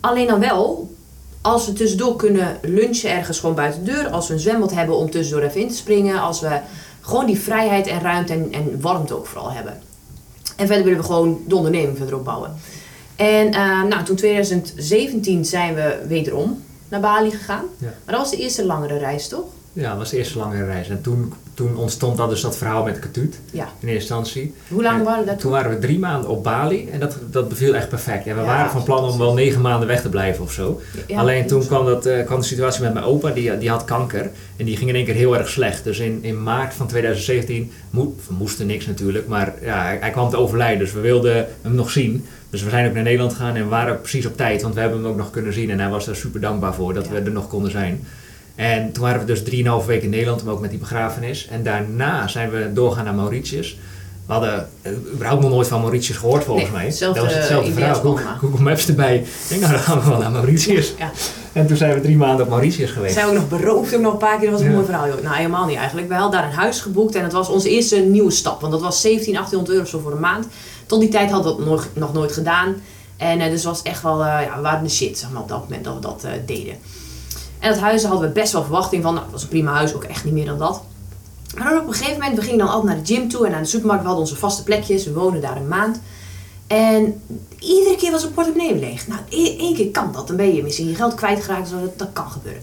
[0.00, 0.94] Alleen dan wel,
[1.40, 4.96] als we tussendoor kunnen lunchen ergens gewoon buiten de deur, als we een zwembad hebben
[4.96, 6.60] om tussendoor even in te springen, als we
[7.00, 9.80] gewoon die vrijheid en ruimte en, en warmte ook vooral hebben.
[10.56, 12.54] En verder willen we gewoon de onderneming verder opbouwen.
[13.16, 17.64] En eh, nou, toen 2017 zijn we wederom naar Bali gegaan.
[17.78, 17.86] Ja.
[18.04, 19.44] Maar dat was de eerste langere reis, toch?
[19.72, 20.88] Ja, dat was de eerste langere reis.
[20.88, 23.62] En toen, toen ontstond dat dus dat verhaal met Katut Ja.
[23.80, 24.54] in eerste instantie.
[24.68, 27.16] Hoe lang En waren we daar Toen waren we drie maanden op Bali en dat,
[27.30, 28.26] dat beviel echt perfect.
[28.26, 30.80] En we Ja, waren van plan om wel negen maanden weg te blijven of zo.
[31.06, 33.84] Ja, Alleen toen kwam, dat, eh, kwam de situatie met mijn opa, die, die had
[33.84, 34.30] kanker.
[34.56, 35.84] En die ging in één keer heel erg slecht.
[35.84, 40.10] Dus in, in maart van 2017, mo we moesten niks natuurlijk, maar ja, hij, hij
[40.10, 40.78] kwam te overlijden.
[40.78, 42.26] Dus we wilden hem nog zien.
[42.54, 44.62] Dus we zijn ook naar Nederland gegaan en waren ook precies op tijd.
[44.62, 46.94] Want we hebben hem ook nog kunnen zien en hij was daar super dankbaar voor
[46.94, 47.10] dat Ja.
[47.10, 48.06] we er nog konden zijn.
[48.54, 51.48] En toen waren we dus drieënhalve weken in Nederland, maar ook met die begrafenis.
[51.50, 53.78] En daarna zijn we doorgaan naar Mauritius.
[54.26, 56.96] We hadden eh, überhaupt nog nooit van Mauritius gehoord volgens Nee, mij.
[56.98, 58.16] dat was hetzelfde verhaal.
[58.38, 59.16] Google, Maps erbij.
[59.16, 60.94] Ik denk, nou dan gaan we wel naar Mauritius.
[60.98, 61.10] Ja.
[61.52, 63.14] En toen zijn we drie maanden op Mauritius geweest.
[63.14, 64.50] Zijn we ook nog beroofd ook nog een paar keer.
[64.50, 64.72] Dat was een Ja.
[64.74, 65.06] mooi verhaal.
[65.08, 65.22] joh.
[65.22, 66.08] Nou, helemaal niet eigenlijk.
[66.08, 68.60] We hadden daar een huis geboekt en dat was onze eerste nieuwe stap.
[68.60, 70.46] Want dat was 17, 1800 euro zo voor een maand.
[70.94, 72.74] Tot die tijd hadden we dat nog, nog nooit gedaan.
[73.16, 75.48] En eh, dus was echt wel, eh, ja, we waren de shit zeg maar, op
[75.48, 76.74] dat moment dat we dat eh, deden.
[77.58, 79.12] En dat huis hadden we best wel verwachting van.
[79.12, 80.82] Nou, het was een prima huis, ook echt niet meer dan dat.
[81.56, 83.50] Maar dan op een gegeven moment, we gingen dan altijd naar de gym toe en
[83.50, 84.02] naar de supermarkt.
[84.02, 86.00] We hadden onze vaste plekjes, we woonden daar een maand.
[86.66, 87.22] En
[87.58, 89.06] iedere keer was het portemonnee leeg.
[89.06, 90.26] Nou, e- één keer kan dat.
[90.26, 91.68] Dan ben je misschien je geld kwijtgeraakt.
[91.68, 92.62] Zo, dat, dat kan gebeuren.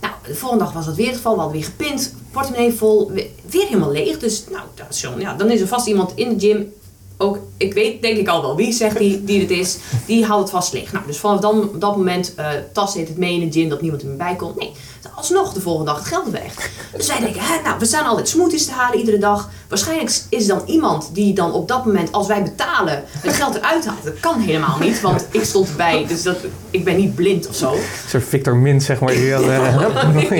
[0.00, 1.34] Nou, de volgende dag was dat weer het geval.
[1.34, 4.18] We hadden weer gepind, portemonnee vol, we- weer helemaal leeg.
[4.18, 6.72] Dus nou, dat is John, ja, dan is er vast iemand in de gym.
[7.18, 9.76] Ook, ik weet denk ik al wel wie zegt die, die het is.
[10.06, 10.92] Die houdt het vast leeg.
[10.92, 13.68] Nou, dus vanaf dan, op dat moment uh, tas deed het mee in de gym
[13.68, 14.52] dat niemand er meer bij kon.
[14.56, 14.72] Nee,
[15.14, 16.70] alsnog de volgende dag het geld weg.
[16.96, 19.50] Dus wij denken, hè, nou, we staan altijd smoothies te halen iedere dag.
[19.68, 23.54] Waarschijnlijk is er dan iemand die dan op dat moment, als wij betalen, het geld
[23.54, 24.04] eruit haalt.
[24.04, 26.06] Dat kan helemaal niet, want ik stond erbij.
[26.08, 26.36] Dus dat,
[26.70, 27.72] ik ben niet blind of zo.
[27.72, 29.12] Een soort Victor Mint, zeg maar.
[29.12, 29.24] Die,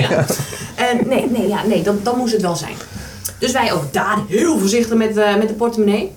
[0.09, 0.25] ja.
[0.75, 2.75] En nee, nee, ja, nee dat, dat moest het wel zijn.
[3.39, 6.11] Dus wij ook daar heel voorzichtig met, uh, met de portemonnee.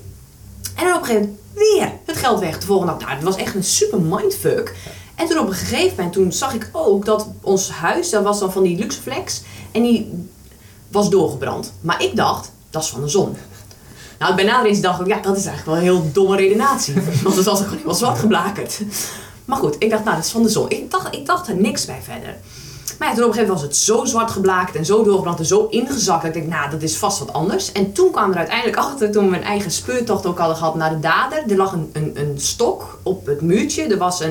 [0.80, 3.02] En dan op een gegeven moment weer het geld weg de volgende dag.
[3.02, 4.76] Nou, het was echt een super mindfuck.
[5.14, 8.38] En toen op een gegeven moment, toen zag ik ook dat ons huis, dat was
[8.38, 9.42] dan van die Luxeflex.
[9.72, 10.28] En die
[10.88, 11.72] was doorgebrand.
[11.80, 13.36] Maar ik dacht, dat is van de zon.
[14.18, 16.94] Nou, bij nader dacht ik, ja, dat is eigenlijk wel een heel domme redenatie.
[17.22, 18.80] Want het was gewoon helemaal zwart geblakerd.
[19.44, 20.70] Maar goed, ik dacht, nou, dat is van de zon.
[20.70, 22.36] Ik dacht, ik dacht er niks bij verder.
[23.00, 25.46] Maar ja, op een gegeven moment was het zo zwart geblakerd en zo doorgebrand en
[25.46, 26.22] zo ingezakt.
[26.22, 27.72] Dat ik dacht, nou, dat is vast wat anders.
[27.72, 30.90] En toen kwam er uiteindelijk achter, toen we een eigen speurtocht ook hadden gehad naar
[30.90, 31.44] de dader.
[31.48, 33.82] Er lag een, een, een stok op het muurtje.
[33.82, 34.30] Er was een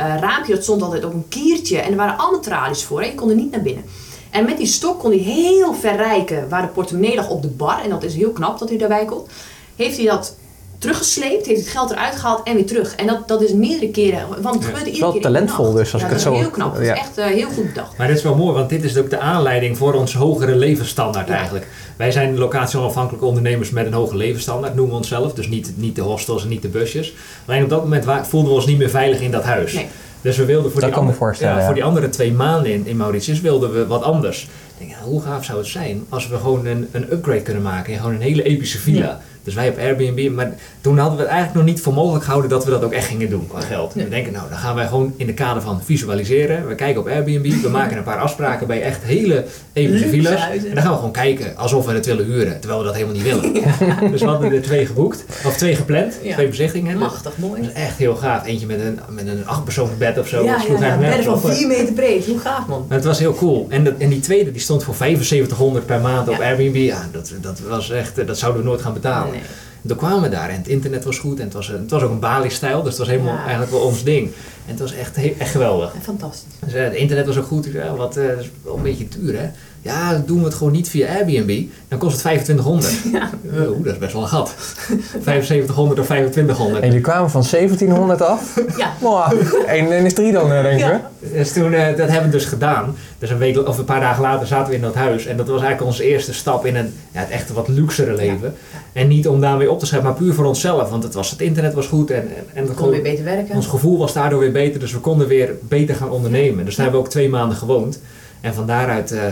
[0.00, 1.78] uh, raampje, dat stond altijd op een kiertje.
[1.78, 3.06] En er waren allemaal tralies voor, hè?
[3.06, 3.84] je kon er niet naar binnen.
[4.30, 7.48] En met die stok kon hij heel ver rijken waar de portemonnee lag op de
[7.48, 7.82] bar.
[7.82, 9.28] En dat is heel knap dat hij daarbij komt.
[9.76, 10.36] Heeft hij dat
[10.80, 12.94] teruggesleept, heeft het geld eruit gehaald en weer terug.
[12.94, 15.20] En dat, dat is meerdere keren, want het gebeurde iedere wel keer.
[15.20, 16.38] talentvol dus, als ja, ik het dat zo...
[16.40, 16.92] heel knap, dat ja.
[16.94, 17.96] is echt uh, heel goed bedacht.
[17.96, 21.28] Maar dit is wel mooi, want dit is ook de aanleiding voor ons hogere levensstandaard
[21.28, 21.34] Ja.
[21.34, 21.66] eigenlijk.
[21.96, 25.32] Wij zijn locatie-onafhankelijke ondernemers met een hoge levensstandaard, noemen we onszelf.
[25.32, 27.14] Dus niet, niet de hostels en niet de busjes.
[27.46, 29.72] Alleen op dat moment voelden we ons niet meer veilig in dat huis.
[29.72, 29.86] Nee.
[30.20, 31.64] Dus we wilden voor, Dat die, andere, voorstellen, ja, ja.
[31.66, 34.42] voor die andere twee maanden in, in Mauritius wilden we wat anders.
[34.42, 37.62] Ik denk, ja, hoe gaaf zou het zijn als we gewoon een, een upgrade kunnen
[37.62, 39.20] maken en gewoon een hele epische villa.
[39.44, 42.50] Dus wij op Airbnb, maar toen hadden we het eigenlijk nog niet voor mogelijk gehouden
[42.50, 43.94] dat we dat ook echt gingen doen qua geld.
[43.94, 44.04] Nee.
[44.04, 46.68] We denken, nou, dan gaan wij gewoon in de kader van visualiseren.
[46.68, 50.40] We kijken op Airbnb, we maken een paar afspraken bij echt hele epische villa's.
[50.50, 53.14] En dan gaan we gewoon kijken alsof we het willen huren, terwijl we dat helemaal
[53.14, 53.52] niet willen.
[54.10, 56.34] Dus we hadden er twee geboekt, of twee gepland, Ja.
[56.34, 56.98] twee bezichtingen.
[56.98, 57.60] Machtig mooi.
[57.62, 58.46] Dat is echt heel gaaf.
[58.46, 60.44] Eentje met een, met een achtpersoonsbed of zo.
[60.44, 61.50] ja, Dat ja, van op.
[61.50, 62.26] 4 meter breed.
[62.26, 62.84] Hoe gaaf man.
[62.88, 63.66] Maar het was heel cool.
[63.68, 66.40] En, dat, en die tweede die stond voor 7500 per maand op.
[66.40, 66.76] Airbnb.
[66.76, 69.29] Ja, dat, dat was echt, eh, dat zouden we nooit gaan betalen.
[69.30, 69.40] Nee.
[69.82, 72.02] En toen kwamen we daar en het internet was goed en het was, het was
[72.02, 73.40] ook een Bali-stijl, dus het was helemaal Ja.
[73.42, 74.26] eigenlijk wel ons ding.
[74.66, 75.94] En het was echt, echt geweldig.
[76.02, 76.52] Fantastisch.
[76.64, 77.68] Dus, het internet was ook goed.
[77.96, 79.50] Wat, wel een beetje duur hè.
[79.82, 81.62] Ja, dan doen we het gewoon niet via Airbnb.
[81.88, 82.92] Dan kost het 2500.
[83.12, 83.30] Ja.
[83.68, 84.54] Oh, dat is best wel een gat.
[85.24, 86.82] 7500 of 2500.
[86.82, 88.60] En jullie kwamen van 1700 af?
[88.76, 88.92] Ja.
[89.00, 89.32] Wow,
[89.66, 90.86] 1 en is 3 dan, eh, denk ik.
[90.86, 91.10] Ja.
[91.32, 92.96] Dus toen, eh, dat hebben we dus gedaan.
[93.18, 95.26] Dus een week of een paar dagen later zaten we in dat huis.
[95.26, 98.54] En dat was eigenlijk onze eerste stap in een, ja, het echte wat luxere leven.
[98.92, 100.90] En niet om daarmee op te schrijven, maar puur voor onszelf.
[100.90, 103.54] Want het, was, het internet was goed en, en, en We konden weer beter werken.
[103.54, 104.80] ons gevoel was daardoor weer beter.
[104.80, 106.64] Dus we konden weer beter gaan ondernemen.
[106.64, 108.00] Dus daar hebben we ook twee maanden gewoond.
[108.40, 109.22] En van daaruit, eh,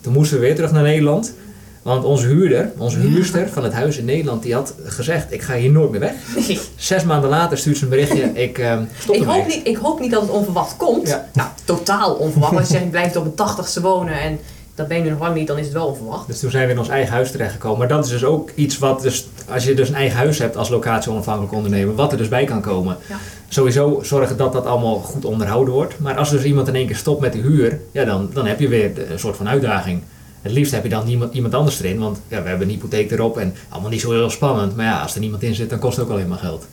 [0.00, 1.32] toen moesten we weer terug naar Nederland.
[1.82, 5.54] Want onze huurder, onze huurster van het huis in Nederland, die had gezegd, ik ga
[5.54, 6.12] hier nooit meer weg.
[6.36, 6.60] Nee.
[6.76, 10.00] Zes maanden later stuurt ze een berichtje, ik eh, stop Ik hoop, niet, ik hoop
[10.00, 11.08] niet dat het onverwacht komt.
[11.08, 11.28] Ja.
[11.32, 12.56] Nou, totaal onverwacht.
[12.56, 14.38] Als je zegt, ik blijf op een tachtigste wonen en
[14.78, 16.26] dat ben je nu nog lang niet, dan is het wel onverwacht.
[16.26, 17.78] Dus toen zijn we in ons eigen huis terechtgekomen.
[17.78, 20.56] Maar dat is dus ook iets wat, dus, als je dus een eigen huis hebt
[20.56, 22.96] als locatie onafhankelijk ondernemer, wat er dus bij kan komen.
[23.08, 23.16] Ja.
[23.48, 25.98] Sowieso zorgen dat dat allemaal goed onderhouden wordt.
[25.98, 28.60] Maar als dus iemand in één keer stopt met de huur, ja, dan, dan heb
[28.60, 30.02] je weer een soort van uitdaging.
[30.42, 33.10] Het liefst heb je dan niemand, iemand anders erin, want ja, we hebben een hypotheek
[33.10, 34.76] erop en allemaal niet zo heel spannend.
[34.76, 36.66] Maar ja, als er niemand in zit, dan kost het ook alleen maar geld.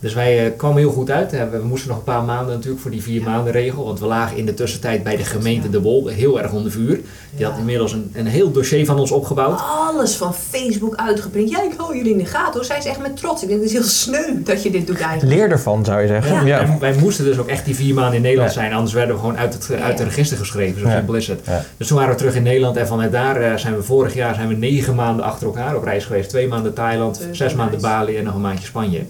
[0.00, 1.30] Dus wij eh, kwamen heel goed uit.
[1.30, 3.84] We moesten nog een paar maanden natuurlijk voor die vier maanden regel.
[3.84, 5.72] Want we lagen in de tussentijd bij de gemeente Ja.
[5.72, 6.94] De Wol heel erg onder vuur.
[6.94, 7.02] Die
[7.36, 7.48] Ja.
[7.50, 9.60] had inmiddels een, een heel dossier van ons opgebouwd.
[9.60, 11.50] Alles van Facebook uitgeprint.
[11.50, 12.64] Ja, ik hou jullie in de gaten hoor.
[12.64, 13.42] Zij is echt met trots.
[13.42, 15.38] Ik denk, het is heel sneu dat je dit doet eigenlijk.
[15.38, 16.46] Leer ervan, zou je zeggen.
[16.46, 16.76] Ja.
[16.80, 18.60] Wij moesten dus ook echt die vier maanden in Nederland Ja.
[18.60, 20.80] zijn, anders werden we gewoon uit het, uit het register geschreven.
[20.80, 20.96] Zo Ja.
[20.96, 21.40] simpel is het.
[21.46, 21.64] Ja.
[21.76, 24.34] Dus toen waren we terug in Nederland en vanuit daar eh, zijn we vorig jaar
[24.34, 26.28] zijn we negen maanden achter elkaar op reis geweest.
[26.28, 27.80] Twee maanden Thailand, zes maanden.
[27.80, 29.00] Bali en nog een maandje Spanje.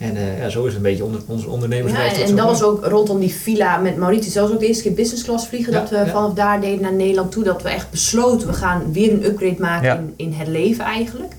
[0.00, 2.18] En eh, ja, zo is het een beetje onder, onze Ja, ondernemersreis.
[2.20, 4.32] en, en dat was ook rondom die villa met Mauritius.
[4.32, 5.72] Dat was ook de eerste keer business class vliegen.
[5.72, 6.06] Ja, dat we ja.
[6.06, 7.44] vanaf daar deden naar Nederland toe.
[7.44, 9.96] Dat we echt besloten, we gaan weer een upgrade maken Ja.
[9.96, 11.32] in, in het leven eigenlijk.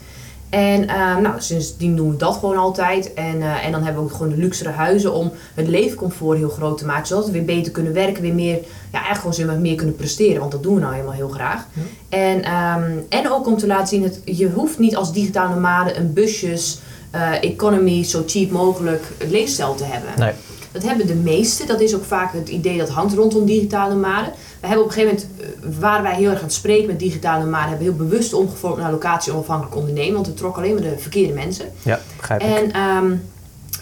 [0.49, 3.14] En eh, nou, sindsdien doen we dat gewoon altijd.
[3.14, 6.49] En, eh, en dan hebben we ook gewoon de luxere huizen om het leefcomfort heel
[6.49, 7.07] groot te maken.
[7.07, 9.95] Zodat we weer beter kunnen werken, weer meer, ja, eigenlijk gewoon zeg maar, meer kunnen
[9.95, 10.39] presteren.
[10.39, 11.68] Want dat doen we nou helemaal heel graag.
[11.74, 11.82] Ja.
[12.18, 15.95] En, ehm, en ook om te laten zien, dat je hoeft niet als digitale nomade
[15.95, 16.80] een busjes,
[17.41, 20.12] economy, zo cheap mogelijk leefstijl te hebben.
[20.18, 20.34] Nee.
[20.72, 21.68] Dat hebben de meesten.
[21.68, 24.34] Dat is ook vaak het idee dat hangt rondom digitale nomaden.
[24.59, 26.99] We hebben op een gegeven moment, eh, waren wij heel erg aan het spreken met
[26.99, 30.74] digitale nomaden, hebben we heel bewust omgevormd naar locatie onafhankelijk ondernemen, want we trokken alleen
[30.74, 31.66] maar de verkeerde mensen.
[31.82, 32.47] Ja, begrijp ik.
[32.47, 33.16] En, ehm,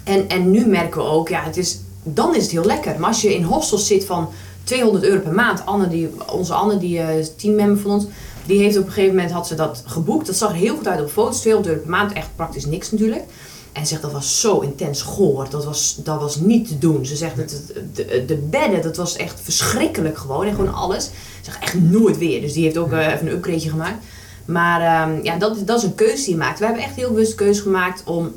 [0.04, 3.00] en, en nu merken we ook, ja, het is, dan is het heel lekker.
[3.00, 4.30] Maar als je in hostels zit van
[4.64, 8.06] 200 euro per maand, Anne, die, onze Anne, die eh, is teammember van ons,
[8.50, 10.26] die heeft op een gegeven moment had ze dat geboekt.
[10.26, 12.92] Dat zag er heel goed uit op foto's, 200 euro per maand, echt praktisch niks
[12.92, 13.24] natuurlijk.
[13.72, 17.06] En zegt dat was zo intens goor, dat was, dat was niet te doen.
[17.06, 17.50] Ze zegt dat
[17.94, 21.04] de, de bedden, dat was echt verschrikkelijk gewoon en gewoon alles.
[21.06, 24.06] Ze zegt echt nooit weer, dus die heeft ook eh, even een upgradeje gemaakt.
[24.46, 26.60] Maar ehm, ja, dat, dat is een keuze die je maakt.
[26.60, 28.34] We hebben echt heel bewust keuze gemaakt om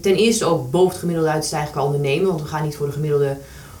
[0.00, 2.26] ten eerste ook boven het gemiddelde uit te stijgen qua ondernemen.
[2.26, 3.36] Want we gaan niet voor de gemiddelde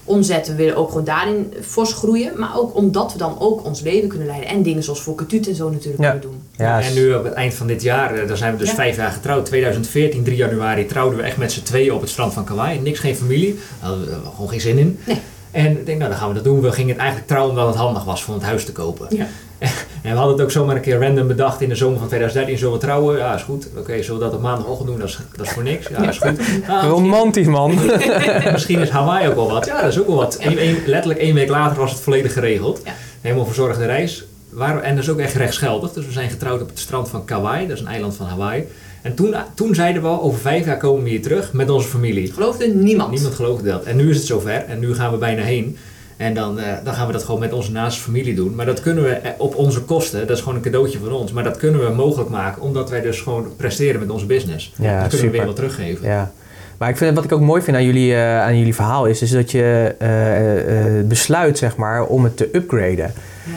[0.06, 0.46] omzet.
[0.48, 2.32] We willen ook gewoon daarin fors groeien.
[2.38, 4.48] Maar ook omdat we dan ook ons leven kunnen leiden.
[4.48, 6.10] En dingen zoals voor Katut en zo natuurlijk Ja.
[6.10, 6.42] kunnen doen.
[6.56, 8.74] Ja, en nu op het eind van dit jaar, eh, dan zijn we dus Ja.
[8.74, 9.46] vijf jaar getrouwd.
[9.46, 12.78] 2014, 3 januari, trouwden we echt met z'n tweeën op het strand van Kauai.
[12.80, 13.54] Niks, geen familie.
[13.54, 14.98] Daar hadden we eh, gewoon geen zin in.
[15.04, 15.18] Nee.
[15.50, 16.60] En ik denk, nou dan gaan we dat doen.
[16.60, 19.06] We gingen het eigenlijk trouwen omdat het handig was om het huis te kopen.
[19.16, 19.26] Ja.
[20.02, 22.58] En we hadden het ook zomaar een keer random bedacht in de zomer van 2013.
[22.58, 23.18] Zullen we trouwen?
[23.18, 23.68] Ja, is goed.
[23.78, 24.98] Oké, zullen we dat op maandagochtend doen?
[24.98, 25.88] Dat is, dat is voor niks.
[25.88, 26.38] Ja, is goed.
[26.68, 27.78] Ah, Romantisch, man.
[28.52, 29.66] Misschien is Hawaii ook wel wat.
[29.66, 30.36] Ja, dat is ook wel wat.
[30.40, 32.82] Eén- één- letterlijk één week later was het volledig geregeld.
[33.20, 34.24] Helemaal verzorgde reis.
[34.50, 35.92] Waar, en dat is ook echt rechtsgeldig.
[35.92, 37.66] Dus we zijn getrouwd op het strand van Kauai.
[37.66, 38.64] Dat is een eiland van Hawaii.
[39.02, 41.88] En toen, toen zeiden we al, over vijf jaar komen we hier terug met onze
[41.88, 42.32] familie.
[42.32, 43.10] Geloofde niemand.
[43.10, 43.84] Niemand geloofde dat.
[43.84, 44.64] En nu is het zover.
[44.68, 45.76] En nu gaan we bijna heen.
[46.16, 48.54] En dan, eh, dan gaan we dat gewoon met onze naaste familie doen.
[48.54, 50.26] Maar dat kunnen we eh, op onze kosten.
[50.26, 51.32] Dat is gewoon een cadeautje van ons.
[51.32, 52.62] Maar dat kunnen we mogelijk maken.
[52.62, 54.72] Omdat wij dus gewoon presteren met onze business.
[54.76, 56.08] Ja, dat kunnen we weer wat teruggeven.
[56.08, 56.32] Ja.
[56.78, 59.22] Maar ik vind, wat ik ook mooi vind aan jullie, eh, aan jullie verhaal is,
[59.22, 62.96] is dat je eh, eh, besluit zeg maar, om het te upgraden.
[62.96, 63.12] Ja.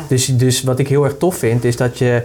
[0.07, 2.23] Dus, dus wat ik heel erg tof vind, is dat je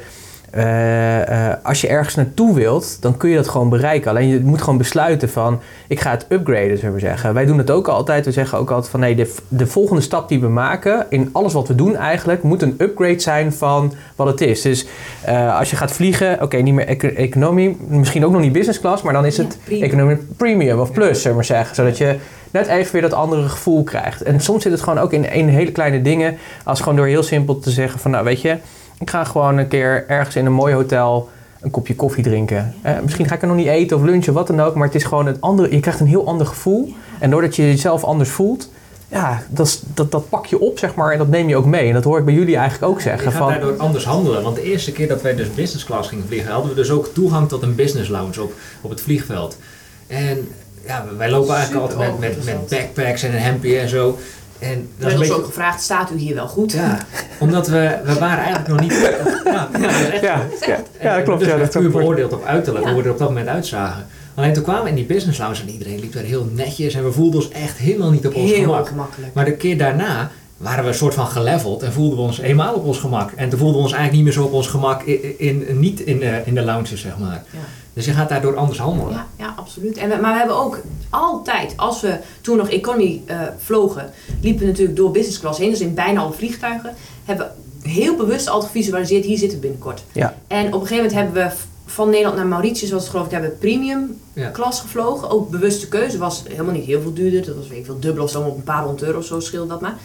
[0.54, 4.10] eh, eh, als je ergens naartoe wilt, dan kun je dat gewoon bereiken.
[4.10, 7.34] Alleen je moet gewoon besluiten van, ik ga het upgraden, zullen we zeggen.
[7.34, 8.24] Wij doen het ook altijd.
[8.24, 11.52] We zeggen ook altijd van, nee, de, de volgende stap die we maken, in alles
[11.52, 14.62] wat we doen eigenlijk, moet een upgrade zijn van wat het is.
[14.62, 14.86] Dus
[15.28, 18.80] uh, als je gaat vliegen, oké, niet meer ec economie, misschien ook nog niet business
[18.80, 21.74] class, maar dan is het ja, economie premium of plus, zullen we zeggen.
[21.74, 22.16] Zodat je
[22.50, 24.22] net even weer dat andere gevoel krijgt.
[24.22, 27.22] En soms zit het gewoon ook in, in hele kleine dingen, als gewoon door heel
[27.22, 28.56] simpel te zeggen van, nou weet je,
[28.98, 31.28] ik ga gewoon een keer ergens in een mooi hotel
[31.64, 32.74] een kopje koffie drinken.
[32.82, 34.74] Eh, misschien ga ik er nog niet eten of lunchen, wat dan ook.
[34.74, 35.74] Maar het is gewoon een andere.
[35.74, 36.94] Je krijgt een heel ander gevoel.
[37.18, 38.70] En doordat je jezelf anders voelt,
[39.08, 41.12] ja, dat, dat, dat pak je op, zeg maar.
[41.12, 41.88] En dat neem je ook mee.
[41.88, 43.30] En dat hoor ik bij jullie eigenlijk ook zeggen.
[43.30, 44.42] Je gaat daardoor anders handelen.
[44.42, 47.10] Want de eerste keer dat wij dus business class gingen vliegen, hadden we dus ook
[47.14, 49.58] toegang tot een business lounge op, op het vliegveld.
[50.06, 50.48] En
[50.86, 54.18] ja, wij lopen eigenlijk altijd met, met, met backpacks en een hempje en zo.
[54.58, 55.34] En dat is beetje...
[55.34, 56.72] ook gevraagd, staat u hier wel goed?
[56.72, 56.98] Ja,
[57.38, 58.92] omdat we, we waren eigenlijk nog niet...
[58.92, 59.08] Ja,
[59.52, 61.40] ja, dat, echt, ja, ja, ja, dat klopt.
[61.40, 64.06] Dus ja, dat puur beoordeeld op uiterlijk, hoe we er op dat moment uitzagen.
[64.34, 67.04] Alleen toen kwamen we in die business lounge en iedereen liep daar heel netjes en
[67.04, 68.88] we voelden ons echt helemaal niet op ons heel gemak.
[68.88, 69.34] gemakkelijk.
[69.34, 72.74] Maar de keer daarna waren we een soort van geleveld en voelden we ons eenmaal
[72.74, 73.32] op ons gemak.
[73.32, 76.00] En toen voelden we ons eigenlijk niet meer zo op ons gemak in, in, niet
[76.00, 77.44] in de, in de lounges, zeg maar.
[77.50, 77.58] Ja.
[77.92, 79.12] Dus je gaat daardoor anders handelen.
[79.12, 79.96] Ja, ja absoluut.
[79.96, 80.80] En we, maar we hebben ook
[81.10, 85.70] altijd, als we toen nog economy uh, vlogen, liepen we natuurlijk door business class heen.
[85.70, 86.94] Dus in bijna alle vliegtuigen.
[87.24, 87.50] Hebben
[87.82, 90.04] we heel bewust altijd gevisualiseerd, hier zitten we binnenkort.
[90.12, 90.34] Ja.
[90.46, 91.50] En op een gegeven moment hebben we
[91.86, 94.48] van Nederland naar Mauritius, was het geloof ik, hebben we premium ja.
[94.48, 95.30] klas gevlogen.
[95.30, 97.46] Ook bewuste keuze, was helemaal niet heel veel duurder.
[97.46, 99.40] Dat was weet ik veel dubbel of zo, op een paar honderd euro of zo
[99.40, 99.96] scheelde dat maar.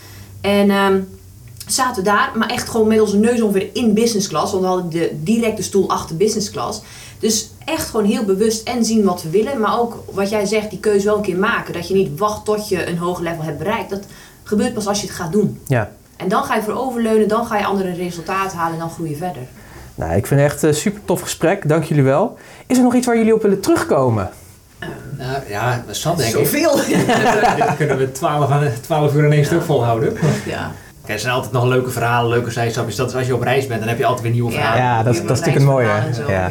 [0.42, 1.08] En um,
[1.66, 4.52] zaten we daar, maar echt gewoon met onze neus ongeveer in business class.
[4.52, 6.82] Want we hadden de directe stoel achter business class.
[7.20, 9.60] Dus echt gewoon heel bewust en zien wat we willen.
[9.60, 11.74] Maar ook wat jij zegt, die keuze wel een keer maken.
[11.74, 13.90] Dat je niet wacht tot je een hoog level hebt bereikt.
[13.90, 14.04] Dat
[14.44, 15.60] gebeurt pas als je het gaat doen.
[15.68, 15.92] Ja.
[16.18, 19.10] En dan ga je voor overleunen, dan ga je andere resultaten halen en dan groei
[19.10, 19.42] je verder.
[19.96, 21.68] Nou, ik vind het echt een super tof gesprek.
[21.68, 22.38] Dank jullie wel.
[22.68, 24.30] Is er nog iets waar jullie op willen terugkomen?
[25.18, 26.80] Nou ja, dat zat denk Zoveel.
[26.80, 26.84] ik.
[26.84, 27.56] Zoveel!
[27.66, 29.46] Dit kunnen we 12, uur in één ja.
[29.46, 30.14] stuk volhouden.
[30.46, 30.72] Ja.
[31.02, 32.96] Kijk, er zijn altijd nog leuke verhalen, leuke zijstapjes.
[32.96, 34.84] Dat is als je op reis bent, dan heb je altijd weer nieuwe verhalen.
[34.84, 35.88] Ja, dat, dat is natuurlijk het mooie.
[36.28, 36.50] Ja.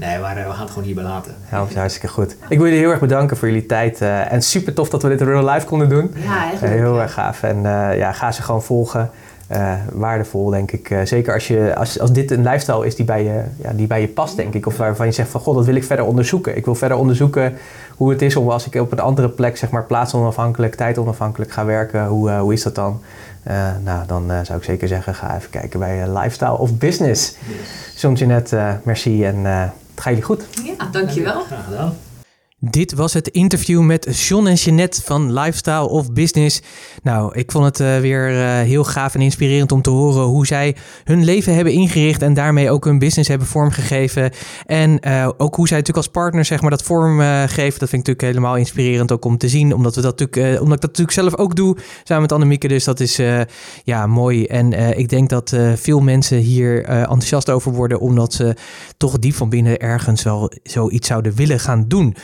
[0.00, 1.34] Nee, maar we gaan het gewoon hierbij laten.
[1.50, 2.36] Ja, hartstikke goed.
[2.48, 4.00] Ik wil jullie heel erg bedanken voor jullie tijd.
[4.00, 6.14] Uh, en super tof dat we dit in real life konden doen.
[6.14, 6.62] Ja, echt.
[6.62, 7.42] Uh, heel erg gaaf.
[7.42, 9.10] En uh, ja, ga ze gewoon volgen.
[9.92, 10.96] Waardevol, denk ik.
[11.04, 14.00] zeker als, je, als, als dit een lifestyle is die bij, je, ja, die bij
[14.00, 14.66] je past, denk ik.
[14.66, 16.56] Of waarvan je zegt van, god, dat wil ik verder onderzoeken.
[16.56, 17.56] Ik wil verder onderzoeken
[17.96, 21.64] hoe het is om als ik op een andere plek, zeg maar, plaatsonafhankelijk, tijdonafhankelijk ga
[21.64, 22.06] werken.
[22.06, 23.00] Hoe, hoe is dat dan?
[23.48, 26.74] Uh, nou, dan uh, zou ik zeker zeggen, ga even kijken bij uh, Lifestyle of
[26.78, 27.36] Business.
[27.46, 28.02] Yes.
[28.02, 30.46] John Jeanette, merci en het gaat jullie goed.
[30.64, 31.40] Ja, dankjewel.
[31.40, 32.09] Graag gedaan.
[32.62, 36.62] Dit was het interview met John en Jeanette van Lifestyle of Business.
[37.02, 40.46] Nou, ik vond het uh, weer uh, heel gaaf en inspirerend om te horen hoe
[40.46, 44.30] zij hun leven hebben ingericht en daarmee ook hun business hebben vormgegeven.
[44.66, 47.78] En uh, ook hoe zij natuurlijk als partner zeg maar dat vormgeven.
[47.78, 50.74] dat vind ik natuurlijk helemaal inspirerend ook om te zien, omdat, we dat natuurlijk, omdat
[50.74, 52.68] ik dat natuurlijk zelf ook doe samen met Annemieke.
[52.68, 53.20] Dus dat is
[53.84, 54.44] ja, mooi.
[54.46, 58.56] En ik denk dat veel mensen hier enthousiast over worden, omdat ze
[58.96, 62.16] toch diep van binnen ergens wel zoiets zouden willen gaan doen.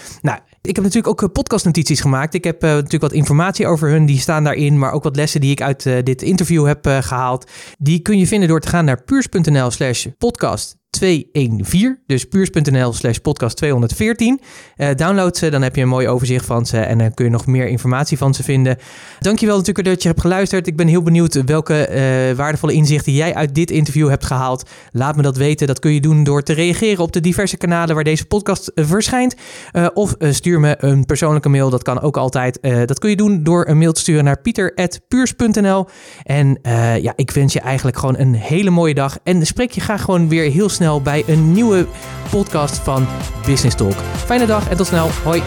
[0.67, 2.35] Ik heb natuurlijk ook podcastnotities gemaakt.
[2.35, 4.79] Ik heb uh, natuurlijk wat informatie over hun, die staan daarin.
[4.79, 7.51] Maar ook wat lessen die ik uit uh, dit interview heb gehaald.
[7.79, 11.99] Die kun je vinden door te gaan naar puurs.nl slash podcast 214.
[12.07, 14.41] Dus puurs.nl slash podcast 214.
[14.77, 17.31] Uh, download ze, dan heb je een mooi overzicht van ze en dan kun je
[17.31, 18.77] nog meer informatie van ze vinden.
[19.19, 20.67] Dankjewel natuurlijk dat je hebt geluisterd.
[20.67, 24.71] Ik ben heel benieuwd welke uh, waardevolle inzichten jij uit dit interview hebt gehaald.
[24.93, 25.67] Laat me dat weten.
[25.67, 28.87] Dat kun je doen door te reageren op de diverse kanalen waar deze podcast uh,
[28.87, 29.37] verschijnt.
[29.95, 31.71] of stuur me een persoonlijke mail.
[31.71, 32.59] Dat kan ook altijd.
[32.87, 35.87] dat kun je doen door een mail te sturen naar pieter.puurs.nl.
[36.23, 36.59] En
[37.01, 39.19] ja, ik wens je eigenlijk gewoon een hele mooie dag.
[39.23, 40.69] En spreek je graag gewoon weer heel
[41.03, 41.87] bij een nieuwe
[42.31, 43.07] podcast van
[43.45, 43.97] Business Talk.
[44.25, 45.09] Fijne dag en tot snel.
[45.25, 45.43] Hoi.